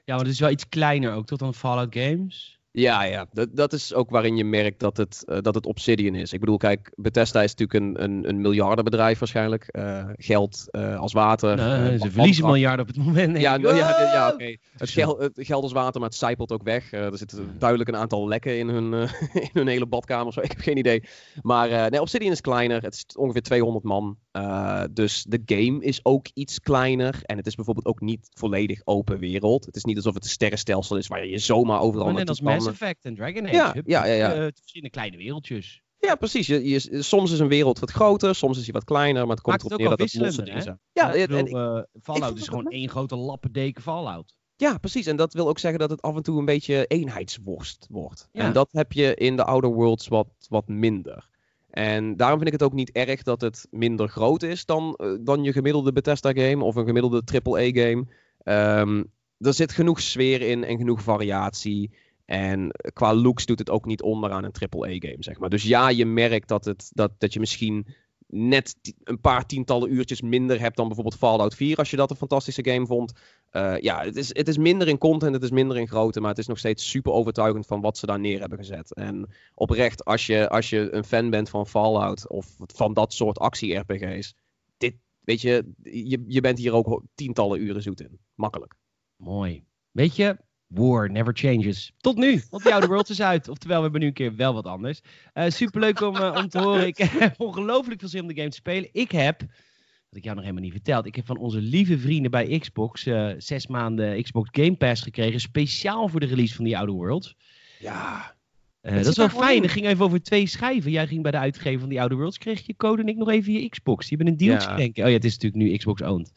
Ja, 0.05 0.15
maar 0.15 0.23
het 0.23 0.33
is 0.33 0.39
wel 0.39 0.49
iets 0.49 0.69
kleiner 0.69 1.13
ook, 1.13 1.25
tot 1.25 1.39
dan 1.39 1.53
Fallout 1.53 1.95
Games. 1.95 2.58
Ja, 2.79 3.03
ja. 3.03 3.25
Dat, 3.31 3.55
dat 3.55 3.73
is 3.73 3.93
ook 3.93 4.09
waarin 4.09 4.37
je 4.37 4.45
merkt 4.45 4.79
dat 4.79 4.97
het, 4.97 5.23
eh, 5.25 5.37
dat 5.41 5.55
het 5.55 5.65
Obsidian 5.65 6.15
is. 6.15 6.33
Ik 6.33 6.39
bedoel, 6.39 6.57
kijk, 6.57 6.91
Bethesda 6.95 7.43
is 7.43 7.55
natuurlijk 7.55 7.85
een, 7.85 8.03
een, 8.03 8.29
een 8.29 8.41
miljardenbedrijf 8.41 9.19
waarschijnlijk. 9.19 9.67
Eh, 9.67 10.05
geld 10.15 10.65
eh, 10.71 10.99
als 10.99 11.13
water. 11.13 11.55
Nee, 11.55 11.97
ze 11.97 12.11
verliezen 12.11 12.45
miljarden 12.45 12.87
op 12.87 12.87
het 12.87 13.05
moment. 13.05 13.39
Ja, 13.39 13.57
nou, 13.57 13.75
ja, 13.75 13.89
ja, 13.89 14.13
ja, 14.13 14.29
Wow! 14.29 14.33
oké. 14.33 14.57
Het, 14.77 14.89
geld, 14.89 15.19
het 15.19 15.33
geld 15.35 15.63
als 15.63 15.71
water, 15.71 15.99
maar 15.99 16.09
het 16.09 16.17
zijpelt 16.17 16.51
ook 16.51 16.63
weg. 16.63 16.91
Eh, 16.91 17.05
er 17.05 17.17
zitten 17.17 17.55
duidelijk 17.57 17.89
een 17.89 17.95
aantal 17.95 18.27
lekken 18.27 18.57
in 18.57 18.67
hun, 18.69 18.93
eh, 18.93 19.21
in 19.43 19.49
hun 19.53 19.67
hele 19.67 19.85
badkamer 19.85 20.27
of 20.27 20.33
zo. 20.33 20.41
Ik 20.41 20.51
heb 20.51 20.59
geen 20.59 20.77
idee. 20.77 21.03
Maar 21.41 21.69
eh, 21.69 21.85
nee, 21.85 22.01
Obsidian 22.01 22.31
is 22.31 22.41
kleiner. 22.41 22.81
Het 22.81 22.93
is 22.93 23.05
ongeveer 23.15 23.41
200 23.41 23.85
man. 23.85 24.17
Eh, 24.43 24.83
dus 24.91 25.25
de 25.27 25.41
game 25.45 25.83
is 25.83 25.99
ook 26.03 26.27
iets 26.33 26.59
kleiner. 26.59 27.19
En 27.23 27.37
het 27.37 27.47
is 27.47 27.55
bijvoorbeeld 27.55 27.85
ook 27.85 28.01
niet 28.01 28.29
volledig 28.33 28.81
open 28.83 29.19
wereld. 29.19 29.65
Het 29.65 29.75
is 29.75 29.83
niet 29.83 29.95
alsof 29.95 30.13
het 30.13 30.23
een 30.23 30.29
sterrenstelsel 30.29 30.97
is 30.97 31.07
waar 31.07 31.25
je 31.25 31.37
zomaar 31.37 31.79
overal 31.79 32.05
net 32.05 32.15
naartoe 32.15 32.29
als 32.35 32.39
kan. 32.43 32.53
Mass 32.53 32.67
Effect 32.67 33.05
en 33.05 33.15
Dragon 33.15 33.45
Age. 33.45 33.55
Ja, 33.55 33.73
Hup, 33.73 33.87
ja, 33.87 34.05
ja, 34.05 34.13
ja. 34.13 34.33
eh, 34.33 34.47
verschillende 34.55 34.89
kleine 34.89 35.17
wereldjes. 35.17 35.81
Ja, 35.99 36.15
precies. 36.15 36.47
Je, 36.47 36.69
je, 36.69 37.01
soms 37.03 37.31
is 37.31 37.39
een 37.39 37.47
wereld 37.47 37.79
wat 37.79 37.91
groter, 37.91 38.35
soms 38.35 38.57
is 38.57 38.63
hij 38.63 38.73
wat 38.73 38.83
kleiner. 38.83 39.21
Maar 39.21 39.35
het 39.35 39.41
komt 39.41 39.63
erop 39.63 39.77
neer 39.77 39.89
dat 39.89 39.99
het 39.99 40.13
losse 40.13 40.43
dingen 40.43 40.61
zijn. 40.61 40.79
Ja, 40.91 41.11
ik 41.13 41.29
en- 41.29 41.43
bedoel, 41.43 41.59
en- 41.59 41.75
eh, 41.77 42.01
Fallout 42.01 42.37
is 42.37 42.47
gewoon 42.47 42.67
één 42.67 42.89
grote 42.89 43.15
lappendeken 43.15 43.81
Fallout. 43.81 44.37
Ja, 44.55 44.77
precies. 44.77 45.05
En 45.05 45.15
dat 45.15 45.33
wil 45.33 45.47
ook 45.47 45.59
zeggen 45.59 45.79
dat 45.79 45.89
het 45.89 46.01
af 46.01 46.15
en 46.15 46.23
toe 46.23 46.39
een 46.39 46.45
beetje 46.45 46.85
eenheidsworst 46.85 47.87
wordt. 47.89 48.27
Ja. 48.31 48.43
En 48.43 48.53
dat 48.53 48.71
heb 48.71 48.91
je 48.91 49.15
in 49.15 49.35
de 49.35 49.43
Outer 49.43 49.69
Worlds 49.69 50.07
wat, 50.07 50.27
wat 50.49 50.67
minder. 50.67 51.29
En 51.69 52.15
daarom 52.17 52.37
vind 52.37 52.53
ik 52.53 52.59
het 52.59 52.69
ook 52.69 52.73
niet 52.73 52.91
erg 52.91 53.23
dat 53.23 53.41
het 53.41 53.67
minder 53.71 54.07
groot 54.07 54.43
is 54.43 54.65
dan, 54.65 54.95
eh, 54.95 55.11
dan 55.21 55.43
je 55.43 55.51
gemiddelde 55.51 55.91
Bethesda-game 55.91 56.63
of 56.63 56.75
een 56.75 56.85
gemiddelde 56.85 57.23
AAA-game. 57.23 58.05
Ehm 58.43 59.03
er 59.39 59.53
zit 59.53 59.71
genoeg 59.71 60.01
sfeer 60.01 60.41
in 60.41 60.63
en 60.63 60.77
genoeg 60.77 61.01
variatie. 61.01 61.91
En 62.25 62.71
qua 62.93 63.13
looks 63.13 63.45
doet 63.45 63.59
het 63.59 63.69
ook 63.69 63.85
niet 63.85 64.01
onder 64.01 64.31
aan 64.31 64.43
een 64.43 64.51
AAA-game, 64.69 65.17
zeg 65.19 65.39
maar. 65.39 65.49
Dus 65.49 65.63
ja, 65.63 65.89
je 65.89 66.05
merkt 66.05 66.47
dat, 66.47 66.65
het, 66.65 66.91
dat, 66.93 67.11
dat 67.17 67.33
je 67.33 67.39
misschien 67.39 67.87
net 68.31 68.75
een 69.03 69.21
paar 69.21 69.45
tientallen 69.45 69.93
uurtjes 69.93 70.21
minder 70.21 70.59
hebt 70.59 70.75
dan 70.75 70.85
bijvoorbeeld 70.85 71.17
Fallout 71.17 71.55
4, 71.55 71.77
als 71.77 71.89
je 71.89 71.97
dat 71.97 72.09
een 72.09 72.15
fantastische 72.15 72.69
game 72.69 72.85
vond. 72.85 73.13
Eh, 73.49 73.77
ja, 73.77 74.03
het 74.03 74.15
is, 74.15 74.35
het 74.35 74.47
is 74.47 74.57
minder 74.57 74.87
in 74.87 74.97
content, 74.97 75.33
het 75.33 75.43
is 75.43 75.51
minder 75.51 75.77
in 75.77 75.87
grootte, 75.87 76.19
maar 76.19 76.29
het 76.29 76.39
is 76.39 76.47
nog 76.47 76.57
steeds 76.57 76.89
super 76.89 77.11
overtuigend 77.11 77.65
van 77.65 77.81
wat 77.81 77.97
ze 77.97 78.05
daar 78.05 78.19
neer 78.19 78.39
hebben 78.39 78.57
gezet. 78.57 78.93
En 78.93 79.29
oprecht, 79.53 80.05
als 80.05 80.25
je, 80.25 80.49
als 80.49 80.69
je 80.69 80.93
een 80.93 81.03
fan 81.03 81.29
bent 81.29 81.49
van 81.49 81.67
Fallout 81.67 82.27
of 82.27 82.55
van 82.57 82.93
dat 82.93 83.13
soort 83.13 83.39
actie-RPG's, 83.39 84.35
dit, 84.77 84.95
weet 85.19 85.41
je, 85.41 85.71
je, 85.83 86.23
je 86.27 86.41
bent 86.41 86.57
hier 86.57 86.73
ook 86.73 87.03
tientallen 87.15 87.61
uren 87.61 87.81
zoet 87.81 88.01
in. 88.01 88.19
Makkelijk. 88.35 88.75
Mooi. 89.15 89.63
Weet 89.91 90.15
je, 90.15 90.37
war 90.69 91.09
never 91.09 91.33
changes. 91.33 91.91
Tot 91.97 92.17
nu, 92.17 92.41
want 92.49 92.63
die 92.63 92.73
oude 92.73 92.87
world 92.87 93.09
is 93.09 93.21
uit. 93.21 93.47
Oftewel, 93.47 93.77
we 93.77 93.83
hebben 93.83 94.01
nu 94.01 94.07
een 94.07 94.13
keer 94.13 94.35
wel 94.35 94.53
wat 94.53 94.65
anders. 94.65 95.01
Eh 95.33 95.49
superleuk 95.49 96.01
om, 96.01 96.15
eh, 96.15 96.35
om 96.35 96.49
te 96.49 96.59
horen. 96.59 96.87
Ik 96.87 96.97
heb 96.97 97.39
ongelooflijk 97.49 97.99
veel 97.99 98.09
zin 98.09 98.21
om 98.21 98.27
de 98.27 98.35
game 98.35 98.49
te 98.49 98.55
spelen. 98.55 98.89
Ik 98.91 99.11
heb, 99.11 99.39
wat 99.39 100.17
ik 100.17 100.23
jou 100.23 100.35
nog 100.35 100.43
helemaal 100.43 100.63
niet 100.63 100.73
verteld, 100.73 101.05
ik 101.05 101.15
heb 101.15 101.25
van 101.25 101.37
onze 101.37 101.61
lieve 101.61 101.97
vrienden 101.99 102.31
bij 102.31 102.59
Xbox 102.59 103.05
eh, 103.05 103.31
zes 103.37 103.67
maanden 103.67 104.23
Xbox 104.23 104.49
Game 104.51 104.75
Pass 104.75 105.01
gekregen. 105.01 105.39
Speciaal 105.39 106.07
voor 106.07 106.19
de 106.19 106.25
release 106.25 106.55
van 106.55 106.65
die 106.65 106.77
oude 106.77 106.91
world. 106.91 107.35
Ja. 107.79 108.37
Eh, 108.81 108.95
dat 108.95 109.05
is 109.05 109.17
wel 109.17 109.29
fijn. 109.29 109.61
Het 109.61 109.71
ging 109.71 109.85
even 109.85 110.05
over 110.05 110.21
twee 110.21 110.47
schijven. 110.47 110.91
Jij 110.91 111.07
ging 111.07 111.21
bij 111.21 111.31
de 111.31 111.37
uitgever 111.37 111.79
van 111.79 111.89
die 111.89 111.99
oude 111.99 112.15
worlds, 112.15 112.37
kreeg 112.37 112.65
je 112.65 112.75
code 112.75 113.01
en 113.01 113.07
ik 113.07 113.17
nog 113.17 113.29
even 113.29 113.53
je 113.53 113.69
Xbox. 113.69 114.09
Je 114.09 114.17
bent 114.17 114.29
een 114.29 114.37
dealtje 114.37 114.69
Ja. 114.69 114.75
denken. 114.75 115.03
Oh 115.03 115.09
ja, 115.09 115.15
het 115.15 115.25
is 115.25 115.33
natuurlijk 115.37 115.63
nu 115.63 115.77
Xbox 115.77 116.01
owned. 116.01 116.31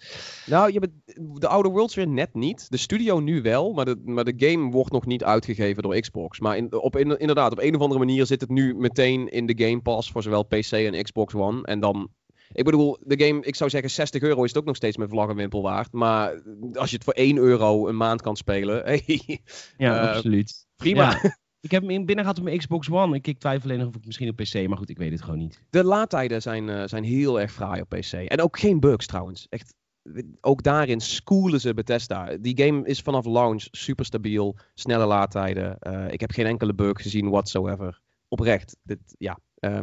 Nou, 0.47 0.73
je 0.73 0.81
bent, 0.81 0.93
de 1.41 1.49
Outer 1.49 1.73
Worlds 1.73 1.95
weer 1.95 2.09
net 2.09 2.35
niet. 2.35 2.71
De 2.71 2.77
studio 2.77 3.21
nu 3.21 3.43
wel, 3.43 3.73
maar 3.73 3.85
de, 3.85 4.01
maar 4.05 4.25
de 4.25 4.35
game 4.37 4.71
wordt 4.71 4.93
nog 4.93 5.07
niet 5.07 5.25
uitgegeven 5.25 5.83
door 5.83 6.01
Xbox. 6.01 6.41
Maar 6.41 6.57
in, 6.57 6.73
op, 6.73 6.97
in, 6.97 7.19
inderdaad, 7.19 7.53
op 7.53 7.59
een 7.61 7.75
of 7.75 7.81
andere 7.81 7.99
manier 8.01 8.27
zit 8.27 8.41
het 8.41 8.51
nu 8.51 8.75
meteen 8.75 9.29
in 9.29 9.47
de 9.47 9.67
Game 9.67 9.81
Pass 9.81 10.11
voor 10.11 10.23
zowel 10.23 10.43
PC 10.43 10.73
en 10.73 11.03
Xbox 11.03 11.35
One. 11.35 11.63
En 11.63 11.81
dan, 11.81 12.09
ik 12.53 12.65
bedoel, 12.65 12.99
de 13.05 13.25
game, 13.25 13.41
ik 13.45 13.55
zou 13.57 13.71
zeggen 13.71 13.91
60 13.91 14.23
euro 14.23 14.43
is 14.43 14.49
het 14.49 14.59
ook 14.59 14.65
nog 14.67 14.77
steeds 14.77 14.97
met 14.97 15.09
vlag 15.11 15.29
en 15.29 15.37
wimpel 15.37 15.63
waard. 15.63 15.93
Maar 15.93 16.43
als 16.73 16.89
je 16.91 16.95
het 16.97 17.05
voor 17.05 17.13
1 17.15 17.37
euro 17.37 17.89
een 17.89 17.97
maand 17.97 18.23
kan 18.23 18.37
spelen, 18.37 18.83
hey, 18.85 19.41
Ja, 19.77 20.03
Eh, 20.03 20.15
absoluut. 20.17 20.67
prima. 20.77 21.19
Ja. 21.23 21.37
Ik 21.63 21.71
heb 21.71 21.83
hem 21.83 21.91
in 21.91 22.07
binnen 22.07 22.25
gehad 22.25 22.39
op 22.39 22.45
mijn 22.45 22.59
Xbox 22.59 22.91
One. 22.91 23.17
Ik, 23.17 23.27
ik 23.27 23.39
twijfel 23.39 23.65
alleen 23.65 23.79
nog 23.79 23.89
of 23.89 23.97
ik 23.97 24.07
misschien 24.07 24.29
op 24.29 24.37
PC, 24.37 24.69
maar 24.69 24.79
goed, 24.79 24.91
ik 24.91 24.99
weet 24.99 25.13
het 25.13 25.23
gewoon 25.23 25.39
niet. 25.39 25.63
De 25.71 25.85
laadtijden 25.85 26.43
zijn, 26.43 26.69
eh, 26.69 26.83
zijn 26.87 27.05
heel 27.05 27.41
erg 27.41 27.53
fraai 27.53 27.81
op 27.81 27.89
PC. 27.89 28.13
En 28.13 28.41
ook 28.41 28.59
geen 28.59 28.81
bugs 28.81 29.07
trouwens. 29.07 29.47
Echt, 29.49 29.75
ook 30.41 30.63
daarin 30.63 31.01
schoolen 31.01 31.61
ze 31.61 31.75
Bethesda. 31.75 32.37
Die 32.37 32.63
game 32.63 32.87
is 32.87 33.01
vanaf 33.01 33.25
launch 33.25 33.67
super 33.71 34.05
stabiel. 34.05 34.57
Snelle 34.75 35.07
laadtijden. 35.07 35.79
Eh, 35.79 36.13
ik 36.13 36.21
heb 36.21 36.31
geen 36.31 36.47
enkele 36.47 36.75
bug 36.75 37.03
gezien 37.03 37.31
whatsoever. 37.31 38.01
Oprecht. 38.29 38.77
Dit, 38.83 38.99
ja. 39.19 39.39
eh, 39.55 39.81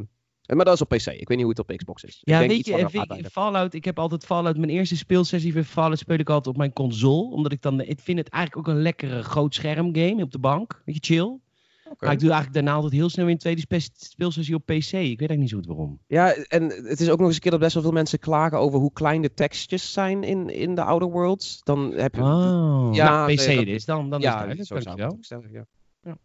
maar 0.55 0.65
dat 0.65 0.73
is 0.73 0.81
op 0.81 0.89
PC. 0.89 1.05
Ik 1.05 1.27
weet 1.27 1.37
niet 1.37 1.41
hoe 1.41 1.49
het 1.49 1.59
op 1.59 1.75
Xbox 1.75 2.03
is. 2.03 2.17
Ja, 2.21 2.33
ik 2.33 2.39
denk 2.39 2.49
weet 2.49 2.59
iets 2.59 2.67
je, 2.67 2.89
vind 2.89 3.25
ik-. 3.25 3.31
Fallout, 3.31 3.73
ik 3.73 3.85
heb 3.85 3.99
altijd 3.99 4.25
Fallout, 4.25 4.57
mijn 4.57 4.69
eerste 4.69 4.97
speelsessie 4.97 5.53
voor 5.53 5.63
Fallout 5.63 5.99
speel 5.99 6.17
ik 6.17 6.29
altijd 6.29 6.47
op 6.47 6.57
mijn 6.57 6.73
console. 6.73 7.31
Omdat 7.31 7.51
ik 7.51 7.61
dan, 7.61 7.81
ik 7.81 7.99
vind 7.99 8.17
het 8.17 8.29
eigenlijk 8.29 8.67
ook 8.67 8.75
een 8.75 8.81
lekkere 8.81 9.23
groot 9.23 9.55
scherm 9.55 9.95
game 9.95 10.23
op 10.23 10.31
de 10.31 10.39
bank. 10.39 10.81
Weet 10.85 10.95
je, 10.95 11.13
chill. 11.13 11.39
Maar 11.99 12.11
ik 12.11 12.19
doe 12.19 12.29
eigenlijk 12.31 12.53
daarna 12.53 12.73
altijd 12.73 12.93
heel 12.93 13.09
snel 13.09 13.25
weer 13.25 13.33
een 13.33 13.39
tweede 13.39 13.61
spe- 13.61 13.79
speelsessie 14.05 14.55
op 14.55 14.65
PC. 14.65 14.75
Ik 14.75 14.91
weet 14.91 15.01
eigenlijk 15.03 15.39
niet 15.39 15.49
zo 15.49 15.57
goed 15.57 15.65
waarom. 15.67 15.99
Ja, 16.07 16.33
en 16.33 16.63
het 16.63 16.99
is 16.99 17.09
ook 17.09 17.17
nog 17.17 17.27
eens 17.27 17.35
een 17.35 17.41
keer 17.41 17.51
dat 17.51 17.59
best 17.59 17.73
wel 17.73 17.83
veel 17.83 17.91
mensen 17.91 18.19
klagen 18.19 18.57
over 18.57 18.79
hoe 18.79 18.93
klein 18.93 19.21
de 19.21 19.33
tekstjes 19.33 19.93
zijn 19.93 20.23
in, 20.23 20.49
in 20.49 20.75
de 20.75 20.83
Outer 20.83 21.09
Worlds. 21.09 21.61
Dan 21.63 21.93
heb 21.93 22.15
je... 22.15 22.21
Oh, 22.21 22.89
Ja, 22.93 23.09
nou, 23.09 23.33
PC 23.35 23.45
nee, 23.47 23.55
dat- 23.55 23.65
is, 23.67 23.85
dan, 23.85 24.09
dan 24.09 24.19
is 24.19 24.25
het 24.25 24.33
ja, 24.33 24.39
duidelijk. 24.39 24.67
zo 24.67 24.79
stellen, 25.21 25.51
ja. 25.51 26.17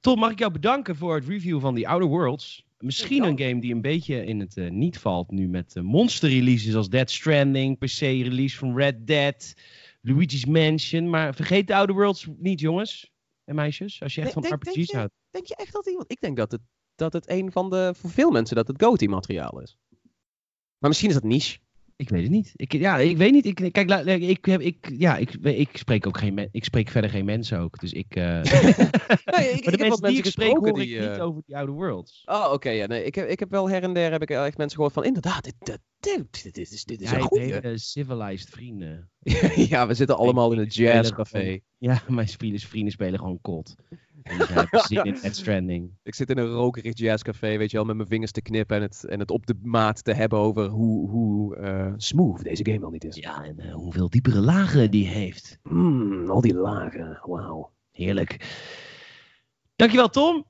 Tom, 0.00 0.18
mag 0.18 0.30
ik 0.30 0.38
jou 0.38 0.52
bedanken 0.52 0.96
voor 0.96 1.14
het 1.14 1.26
review 1.28 1.60
van 1.60 1.74
die 1.74 1.88
Outer 1.88 2.08
Worlds. 2.08 2.64
Misschien 2.78 3.22
Ja. 3.22 3.28
een 3.28 3.38
game 3.38 3.60
die 3.60 3.74
een 3.74 3.80
beetje 3.80 4.24
in 4.24 4.40
het 4.40 4.56
eh, 4.56 4.70
niet 4.70 4.98
valt 4.98 5.30
nu 5.30 5.48
met 5.48 5.76
eh, 5.76 5.82
monster 5.82 6.28
releases 6.28 6.74
als 6.74 6.88
Dead 6.88 7.10
Stranding, 7.10 7.78
PC 7.78 7.98
release 8.00 8.56
van 8.56 8.76
Red 8.76 9.06
Dead, 9.06 9.54
Luigi's 10.02 10.44
Mansion. 10.44 11.10
Maar 11.10 11.34
vergeet 11.34 11.66
de 11.66 11.74
Outer 11.74 11.94
Worlds 11.94 12.28
niet, 12.38 12.60
jongens 12.60 13.10
en 13.46 13.54
meisjes, 13.54 14.02
als 14.02 14.14
je 14.14 14.20
echt 14.20 14.32
van 14.32 14.42
denk- 14.42 14.64
denk 14.64 14.76
RPG's 14.76 14.90
je- 14.90 14.96
houdt. 14.96 15.14
Denk 15.30 15.46
je 15.46 15.56
echt 15.56 15.72
dat 15.72 15.86
iemand... 15.86 16.10
Ik 16.10 16.20
denk 16.20 16.36
dat 16.36 16.50
het, 16.50 16.60
dat 16.94 17.12
het 17.12 17.28
een 17.28 17.52
van 17.52 17.70
de... 17.70 17.92
Voor 17.96 18.10
veel 18.10 18.30
mensen 18.30 18.56
dat 18.56 18.66
het 18.68 18.82
GOTY 18.82 19.06
materiaal 19.06 19.60
is. 19.60 19.76
Maar 20.78 20.88
misschien 20.90 21.08
is 21.08 21.14
dat 21.14 21.24
niche. 21.24 21.58
Ik 21.96 22.08
weet 22.08 22.22
het 22.22 22.30
niet. 22.30 22.52
Ik, 22.56 22.72
ja, 22.72 22.98
ik 22.98 23.16
weet 23.16 23.32
niet. 23.32 23.44
Ik, 23.44 23.54
kijk, 23.72 23.90
ik, 24.06 24.44
heb, 24.44 24.60
ik, 24.60 24.92
ja, 24.98 25.16
ik, 25.16 25.32
ik 25.42 25.76
spreek 25.76 26.06
ook 26.06 26.18
geen 26.18 26.48
Ik 26.52 26.64
spreek 26.64 26.88
verder 26.88 27.10
geen 27.10 27.24
mensen 27.24 27.58
ook. 27.58 27.78
Dus 27.78 27.92
ik. 27.92 28.16
eh, 28.16 28.42
Nee, 28.42 29.50
ik, 29.56 29.64
maar 29.64 29.72
de 29.72 29.72
ik 29.72 29.78
heb 29.78 29.88
wat 29.88 30.00
mensen 30.00 30.08
die 30.08 30.18
ik 30.18 30.24
spreek, 30.24 30.56
ik 30.56 30.74
die, 30.74 31.00
niet 31.00 31.08
eh, 31.08 31.24
over 31.24 31.42
die 31.46 31.56
oude 31.56 31.72
worlds. 31.72 32.22
Oh, 32.24 32.52
oké. 32.52 32.70
ja, 32.70 32.86
nee, 32.86 33.04
ik, 33.04 33.14
heb, 33.14 33.28
ik 33.28 33.38
heb 33.38 33.50
wel 33.50 33.68
her 33.68 33.82
en 33.82 33.92
der 33.92 34.10
heb 34.10 34.22
ik 34.22 34.30
echt 34.30 34.56
mensen 34.56 34.76
gehoord 34.76 34.92
van, 34.92 35.04
inderdaad, 35.04 35.44
dit, 35.44 35.54
dit, 35.58 35.80
dit, 36.00 36.54
dit 36.54 36.72
is, 36.72 36.84
dit 36.84 37.00
is 37.00 37.10
een 37.10 37.20
goeie. 37.20 37.52
hele 37.52 37.78
civilized 37.78 38.48
vrienden. 38.48 39.10
ja, 39.70 39.86
we 39.86 39.94
zitten 39.94 40.16
allemaal 40.16 40.52
in 40.52 40.58
een 40.58 40.66
jazzcafé. 40.66 41.58
Ja, 41.78 42.02
mijn 42.08 42.28
vrienden 42.28 42.92
spelen 42.92 43.18
gewoon 43.18 43.40
kot. 43.40 43.74
Zin 44.70 45.04
in 45.04 45.18
Death 45.20 45.36
Stranding. 45.36 45.90
Ik 46.02 46.14
zit 46.14 46.30
in 46.30 46.38
een 46.38 46.48
rokerig 46.48 46.98
jazzcafé, 46.98 47.56
weet 47.56 47.70
je 47.70 47.76
wel, 47.76 47.86
met 47.86 47.96
mijn 47.96 48.08
vingers 48.08 48.30
te 48.30 48.42
knippen 48.42 48.76
en 48.76 48.82
het, 48.82 49.04
en 49.04 49.20
het 49.20 49.30
op 49.30 49.46
de 49.46 49.58
maat 49.62 50.04
te 50.04 50.12
hebben 50.12 50.38
over 50.38 50.66
hoe, 50.66 51.10
hoe 51.10 51.56
eh, 51.56 51.92
smooth 51.96 52.42
deze 52.42 52.64
game 52.64 52.80
wel 52.80 52.90
niet 52.90 53.04
is. 53.04 53.16
Ja, 53.16 53.44
en 53.44 53.58
eh, 53.58 53.74
hoeveel 53.74 54.10
diepere 54.10 54.40
lagen 54.40 54.90
die 54.90 55.06
heeft. 55.06 55.58
Mm, 55.62 56.30
al 56.30 56.40
die 56.40 56.54
lagen, 56.54 57.18
wauw. 57.22 57.72
Heerlijk. 57.90 58.46
Dankjewel, 59.76 60.08
Tom. 60.08 60.46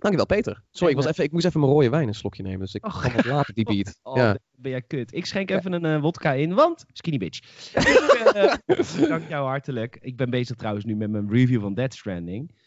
Dankjewel, 0.00 0.26
Peter. 0.26 0.62
Sorry, 0.70 0.90
ik, 0.90 0.96
was 0.96 1.04
En, 1.06 1.10
even, 1.10 1.24
ik 1.24 1.32
moest 1.32 1.44
even 1.44 1.60
mijn 1.60 1.72
rode 1.72 1.90
wijn 1.90 2.08
een 2.08 2.14
slokje 2.14 2.42
nemen, 2.42 2.60
dus 2.60 2.74
ik 2.74 2.80
kan 2.80 3.12
wat 3.14 3.24
later 3.24 3.54
die 3.54 3.64
beat. 3.64 3.98
Oh, 4.02 4.16
ja. 4.16 4.36
ben 4.56 4.70
jij 4.70 4.82
kut. 4.82 5.14
Ik 5.14 5.26
schenk 5.26 5.50
even 5.50 5.72
een 5.72 5.84
eh, 5.84 6.00
wodka 6.00 6.32
in, 6.32 6.54
want 6.54 6.84
skinny 6.92 7.18
bitch. 7.18 7.38
Ik, 7.74 8.76
eh, 8.76 9.08
dank 9.08 9.28
jou 9.28 9.46
hartelijk. 9.46 9.98
Ik 10.00 10.16
ben 10.16 10.30
bezig 10.30 10.56
trouwens 10.56 10.84
nu 10.84 10.96
met 10.96 11.10
mijn 11.10 11.30
review 11.30 11.60
van 11.60 11.74
Dead 11.74 11.94
Stranding. 11.94 12.58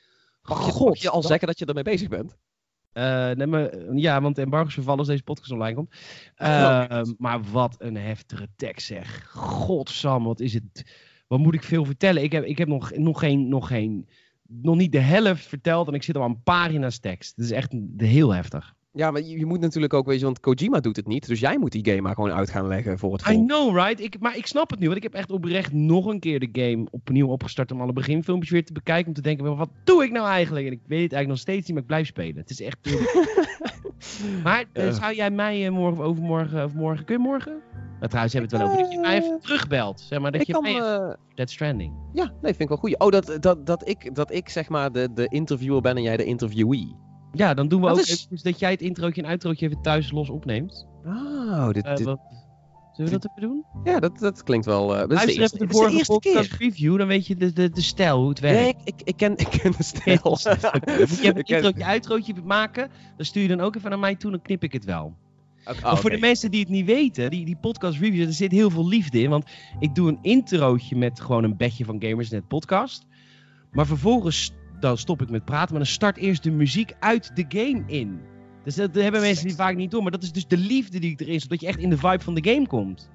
Mag, 0.42 0.66
je, 0.66 0.72
God, 0.72 0.88
mag 0.88 0.98
je 0.98 1.10
al 1.10 1.22
dat- 1.22 1.30
zeggen 1.30 1.48
dat 1.48 1.60
je 1.60 1.66
ermee 1.66 1.84
bezig 1.84 2.08
bent? 2.10 2.38
Eh, 2.92 3.32
nee, 3.32 3.48
maar, 3.48 3.94
ja, 3.96 4.22
want 4.22 4.36
de 4.36 4.42
embargo 4.42 4.68
is 4.68 4.74
vervallen 4.74 5.00
als 5.00 5.08
deze 5.08 5.24
podcast 5.24 5.52
online 5.52 5.76
komt. 5.76 5.90
Oh, 6.38 6.84
Eh, 6.90 7.02
maar 7.18 7.42
wat 7.52 7.76
een 7.80 7.98
heftige 7.98 8.48
tekst 8.56 8.88
zeg. 8.88 9.28
Godsam, 9.32 10.24
wat 10.24 10.40
is 10.40 10.54
het... 10.54 10.84
Wat 11.28 11.40
moet 11.40 11.54
ik 11.54 11.64
veel 11.64 11.86
vertellen? 11.86 12.24
Ik 12.24 12.32
heb, 12.32 12.44
ik 12.44 12.58
heb 12.58 12.68
nog, 12.68 12.92
nog 12.96 13.20
geen... 13.20 13.50
Nog 13.50 13.68
geen 13.68 14.10
nog 14.62 14.76
niet 14.76 14.92
de 14.92 15.00
helft 15.00 15.46
verteld 15.46 15.88
en 15.88 15.94
ik 15.94 16.04
zit 16.04 16.18
al 16.18 16.24
aan 16.24 16.44
pagina's 16.44 17.00
tekst. 17.00 17.36
Het 17.36 17.46
is 17.46 17.52
echt 17.52 17.76
heel 17.98 18.34
heftig. 18.34 18.74
Ja, 18.96 19.12
maar 19.12 19.22
je, 19.22 19.46
moet 19.46 19.60
natuurlijk 19.60 19.94
ook, 19.94 20.06
weet 20.06 20.20
je, 20.20 20.26
want 20.26 20.40
Kojima 20.40 20.80
doet 20.80 20.96
het 20.96 21.08
niet, 21.08 21.28
dus 21.28 21.40
jij 21.40 21.58
moet 21.58 21.72
die 21.72 21.86
game 21.86 22.02
maar 22.02 22.14
gewoon 22.14 22.32
uit 22.32 22.50
gaan 22.50 22.68
leggen 22.68 23.00
voor 23.00 23.12
het 23.14 23.22
I 23.22 23.34
volk. 23.34 23.48
know, 23.48 23.76
right? 23.76 24.00
Ik, 24.00 24.20
maar 24.20 24.38
ik 24.38 24.46
snap 24.46 24.70
het 24.70 24.80
nu, 24.80 24.86
want 24.86 24.98
ik 24.98 25.04
heb 25.04 25.14
echt 25.14 25.32
oprecht 25.32 25.74
nog 25.74 26.06
een 26.06 26.20
keer 26.20 26.40
de 26.40 26.50
game 26.52 26.88
opnieuw 26.92 27.28
opgestart 27.28 27.72
om 27.72 27.82
alle 27.82 27.94
beginfilmpjes 27.94 28.52
weer 28.52 28.66
te 28.66 28.74
bekijken. 28.74 29.08
Om 29.08 29.14
te 29.14 29.22
denken, 29.22 29.56
wat 29.56 29.70
doe 29.84 30.04
ik 30.04 30.12
nou 30.12 30.28
eigenlijk? 30.28 30.66
En 30.66 30.72
ik 30.72 30.80
weet 30.88 31.04
het 31.04 31.14
eigenlijk 31.14 31.28
nog 31.28 31.38
steeds 31.38 31.62
niet, 31.68 31.72
maar 31.74 31.82
ik 31.82 31.88
blijf 31.88 32.08
spelen. 32.08 32.36
Het 32.36 32.50
is 32.50 32.62
echt... 32.62 32.78
maar 34.44 34.66
eh, 34.74 34.86
Ja. 34.86 34.92
zou 34.92 35.16
jij 35.16 35.32
mij 35.32 35.66
eh, 35.66 35.72
morgen 35.72 36.00
of 36.00 36.06
overmorgen, 36.06 36.64
of 36.64 36.74
morgen, 36.74 37.06
kun 37.06 37.16
je 37.16 37.22
morgen? 37.22 37.62
Nou, 38.00 38.08
trouwens, 38.08 38.34
hebben 38.34 38.52
we 38.52 38.58
het 38.58 38.66
wel 38.66 38.74
over 38.76 38.84
dat 38.84 38.92
je 38.94 39.00
mij 39.00 39.18
even 39.22 39.40
terugbelt. 39.42 40.02
Zeg 40.02 40.20
maar, 40.20 40.32
dat 40.32 40.42
ik 40.42 40.48
je 40.48 40.54
kan, 40.54 40.66
eh, 40.66 41.14
Dead 41.36 41.50
Stranding. 41.50 41.94
ja, 42.14 42.24
nee, 42.24 42.54
vind 42.54 42.60
ik 42.60 42.68
wel 42.68 42.78
goed. 42.78 43.00
Oh, 43.00 43.10
dat, 43.10 43.38
dat, 43.40 43.66
dat, 43.66 43.88
ik, 43.88 44.16
dat 44.16 44.32
ik 44.34 44.50
zeg 44.50 44.70
maar 44.70 44.92
de, 44.92 45.14
de 45.14 45.28
interviewer 45.28 45.82
ben 45.82 45.96
en 45.96 46.02
jij 46.02 46.18
de 46.18 46.24
interviewee. 46.26 46.96
Ja, 47.34 47.54
dan 47.54 47.68
doen 47.68 47.82
we 47.82 47.88
Dat 47.88 47.98
ook 47.98 48.04
is- 48.06 48.28
dat 48.44 48.60
jij 48.60 48.72
het 48.72 48.82
introotje 48.82 49.22
en 49.22 49.30
outrootje 49.30 49.66
even 49.66 49.82
thuis 49.82 50.12
los 50.12 50.30
opneemt. 50.30 50.88
Oh, 51.06 51.70
dit, 51.72 51.86
Eh, 51.86 51.96
dit- 51.96 52.06
wat- 52.06 52.20
Zullen 52.94 53.12
we 53.12 53.20
dat 53.20 53.30
even 53.36 53.50
doen? 53.50 53.66
ja, 53.84 54.00
dat, 54.00 54.20
dat 54.20 54.44
klinkt 54.44 54.66
wel... 54.66 54.88
de 54.88 54.94
Luister 55.08 55.30
even 55.44 55.58
de 55.60 55.66
de 55.66 55.74
vorige 55.74 55.96
eerste 55.96 56.12
podcast 56.14 56.52
review, 56.54 56.98
dan 56.98 57.08
weet 57.08 57.28
je 57.28 57.36
de, 57.36 57.54
de, 57.54 57.70
de 57.70 57.82
stijl, 57.82 58.20
hoe 58.20 58.30
het 58.30 58.40
werkt. 58.40 58.60
Nee, 58.60 58.70
ik, 58.70 58.78
ik, 58.86 59.02
ik, 59.04 59.18
ken, 59.18 59.38
ik 59.38 59.48
ken 59.50 59.72
de 59.78 59.84
stijl. 59.84 60.20
Moet 60.24 60.42
je 60.42 60.98
even 61.00 61.28
een 61.28 61.36
introotje, 61.44 61.86
uitrootje 61.86 62.34
maken. 62.44 62.90
Dan 63.18 63.26
stuur 63.26 63.42
je 63.42 63.48
dan 63.48 63.60
ook 63.62 63.76
even 63.76 63.90
naar 63.90 64.00
mij 64.00 64.16
toe, 64.16 64.32
dan 64.32 64.42
knip 64.42 64.64
ik 64.64 64.74
het 64.74 64.86
wel. 64.86 65.16
Oké, 65.66 65.82
maar 65.82 65.96
voor 65.98 66.10
oké. 66.10 66.16
de 66.16 66.20
mensen 66.26 66.52
die 66.52 66.60
het 66.60 66.70
niet 66.70 66.86
weten, 66.86 67.30
die, 67.30 67.46
die 67.46 67.58
podcast 67.58 68.00
reviews, 68.00 68.28
er 68.28 68.34
zit 68.34 68.52
heel 68.52 68.70
veel 68.70 68.88
liefde 68.88 69.22
in. 69.22 69.30
Want 69.30 69.46
ik 69.80 69.96
doe 69.96 70.10
een 70.10 70.20
introotje 70.22 70.96
met 70.96 71.20
gewoon 71.22 71.44
een 71.44 71.58
bedje 71.58 71.86
van 71.86 71.96
Gamersnet 72.04 72.48
podcast. 72.48 73.06
Maar 73.72 73.86
vervolgens 73.86 74.52
dan 74.84 74.98
stop 74.98 75.22
ik 75.22 75.30
met 75.30 75.46
praten, 75.46 75.70
maar 75.70 75.84
dan 75.84 75.92
start 75.94 76.18
eerst 76.18 76.44
de 76.44 76.52
muziek 76.52 76.94
uit 77.00 77.36
de 77.36 77.46
game 77.48 77.84
in. 77.86 78.22
Dus 78.64 78.76
dat 78.76 78.96
hebben 78.96 79.22
mensen 79.22 79.48
die 79.48 79.56
vaak 79.56 79.76
niet 79.76 79.92
door. 79.92 80.02
Maar 80.02 80.12
dat 80.12 80.24
is 80.24 80.32
dus 80.32 80.48
de 80.48 80.58
liefde 80.58 81.00
die 81.00 81.16
erin 81.18 81.34
zit, 81.34 81.42
zodat 81.42 81.62
je 81.62 81.68
echt 81.68 81.80
in 81.80 81.90
de 81.90 81.98
vibe 81.98 82.24
van 82.24 82.34
de 82.34 82.52
game 82.52 82.68
komt. 82.68 83.10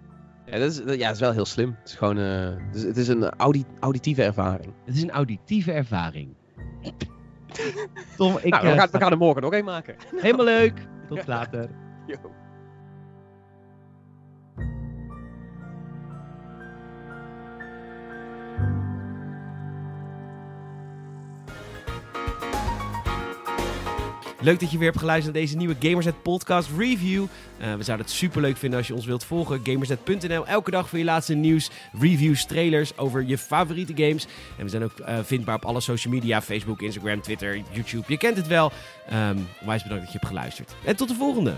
Ja, 0.46 0.58
dat 0.58 0.70
is, 0.70 0.84
dat- 0.84 0.98
ja, 0.98 1.06
dat 1.06 1.14
is 1.14 1.20
wel 1.20 1.32
heel 1.32 1.44
slim. 1.44 1.76
Het 1.78 1.88
is 1.88 1.94
gewoon 1.94 2.18
eh, 2.18 2.72
dus 2.72 2.82
het 2.82 2.96
is 2.96 3.08
een 3.08 3.28
audi, 3.30 3.64
auditieve 3.80 4.22
ervaring. 4.22 4.72
Het 4.84 4.96
is 4.96 5.02
een 5.02 5.10
auditieve 5.10 5.72
ervaring. 5.72 6.34
Tom, 8.16 8.36
ik... 8.42 8.50
nou, 8.50 8.62
we, 8.64 8.70
eh, 8.72 8.78
gaan, 8.78 8.88
we 8.90 8.98
gaan 8.98 9.10
er 9.10 9.18
morgen 9.18 9.42
nog 9.42 9.52
één 9.52 9.64
maken. 9.64 9.96
Helemaal 10.16 10.44
leuk. 10.44 10.88
Tot 11.08 11.26
later. 11.26 11.70
Yo. 12.06 12.16
Leuk 24.40 24.60
dat 24.60 24.70
je 24.70 24.78
weer 24.78 24.86
hebt 24.86 24.98
geluisterd 24.98 25.34
naar 25.34 25.42
deze 25.42 25.56
nieuwe 25.56 25.76
Gamersnet 25.80 26.22
podcast 26.22 26.70
review. 26.76 27.22
Eh, 27.22 27.74
we 27.74 27.82
zouden 27.82 28.06
het 28.06 28.14
super 28.14 28.40
leuk 28.40 28.56
vinden 28.56 28.78
als 28.78 28.88
je 28.88 28.94
ons 28.94 29.06
wilt 29.06 29.24
volgen. 29.24 29.60
Gamersnet.nl, 29.62 30.46
elke 30.46 30.70
dag 30.70 30.88
voor 30.88 30.98
je 30.98 31.04
laatste 31.04 31.34
nieuws, 31.34 31.70
reviews, 32.00 32.46
trailers 32.46 32.98
over 32.98 33.24
je 33.26 33.38
favoriete 33.38 33.92
games. 33.96 34.26
En 34.58 34.64
we 34.64 34.70
zijn 34.70 34.84
ook 34.84 34.98
eh, 34.98 35.18
vindbaar 35.22 35.54
op 35.54 35.64
alle 35.64 35.80
social 35.80 36.14
media, 36.14 36.42
Facebook, 36.42 36.82
Instagram, 36.82 37.20
Twitter, 37.20 37.62
YouTube. 37.70 38.04
Je 38.06 38.18
kent 38.18 38.36
het 38.36 38.46
wel. 38.46 38.72
Ehm 39.08 39.38
onwijs 39.60 39.82
bedankt 39.82 40.04
dat 40.04 40.12
je 40.12 40.18
hebt 40.18 40.30
geluisterd. 40.30 40.74
En 40.84 40.96
tot 40.96 41.08
de 41.08 41.14
volgende. 41.14 41.56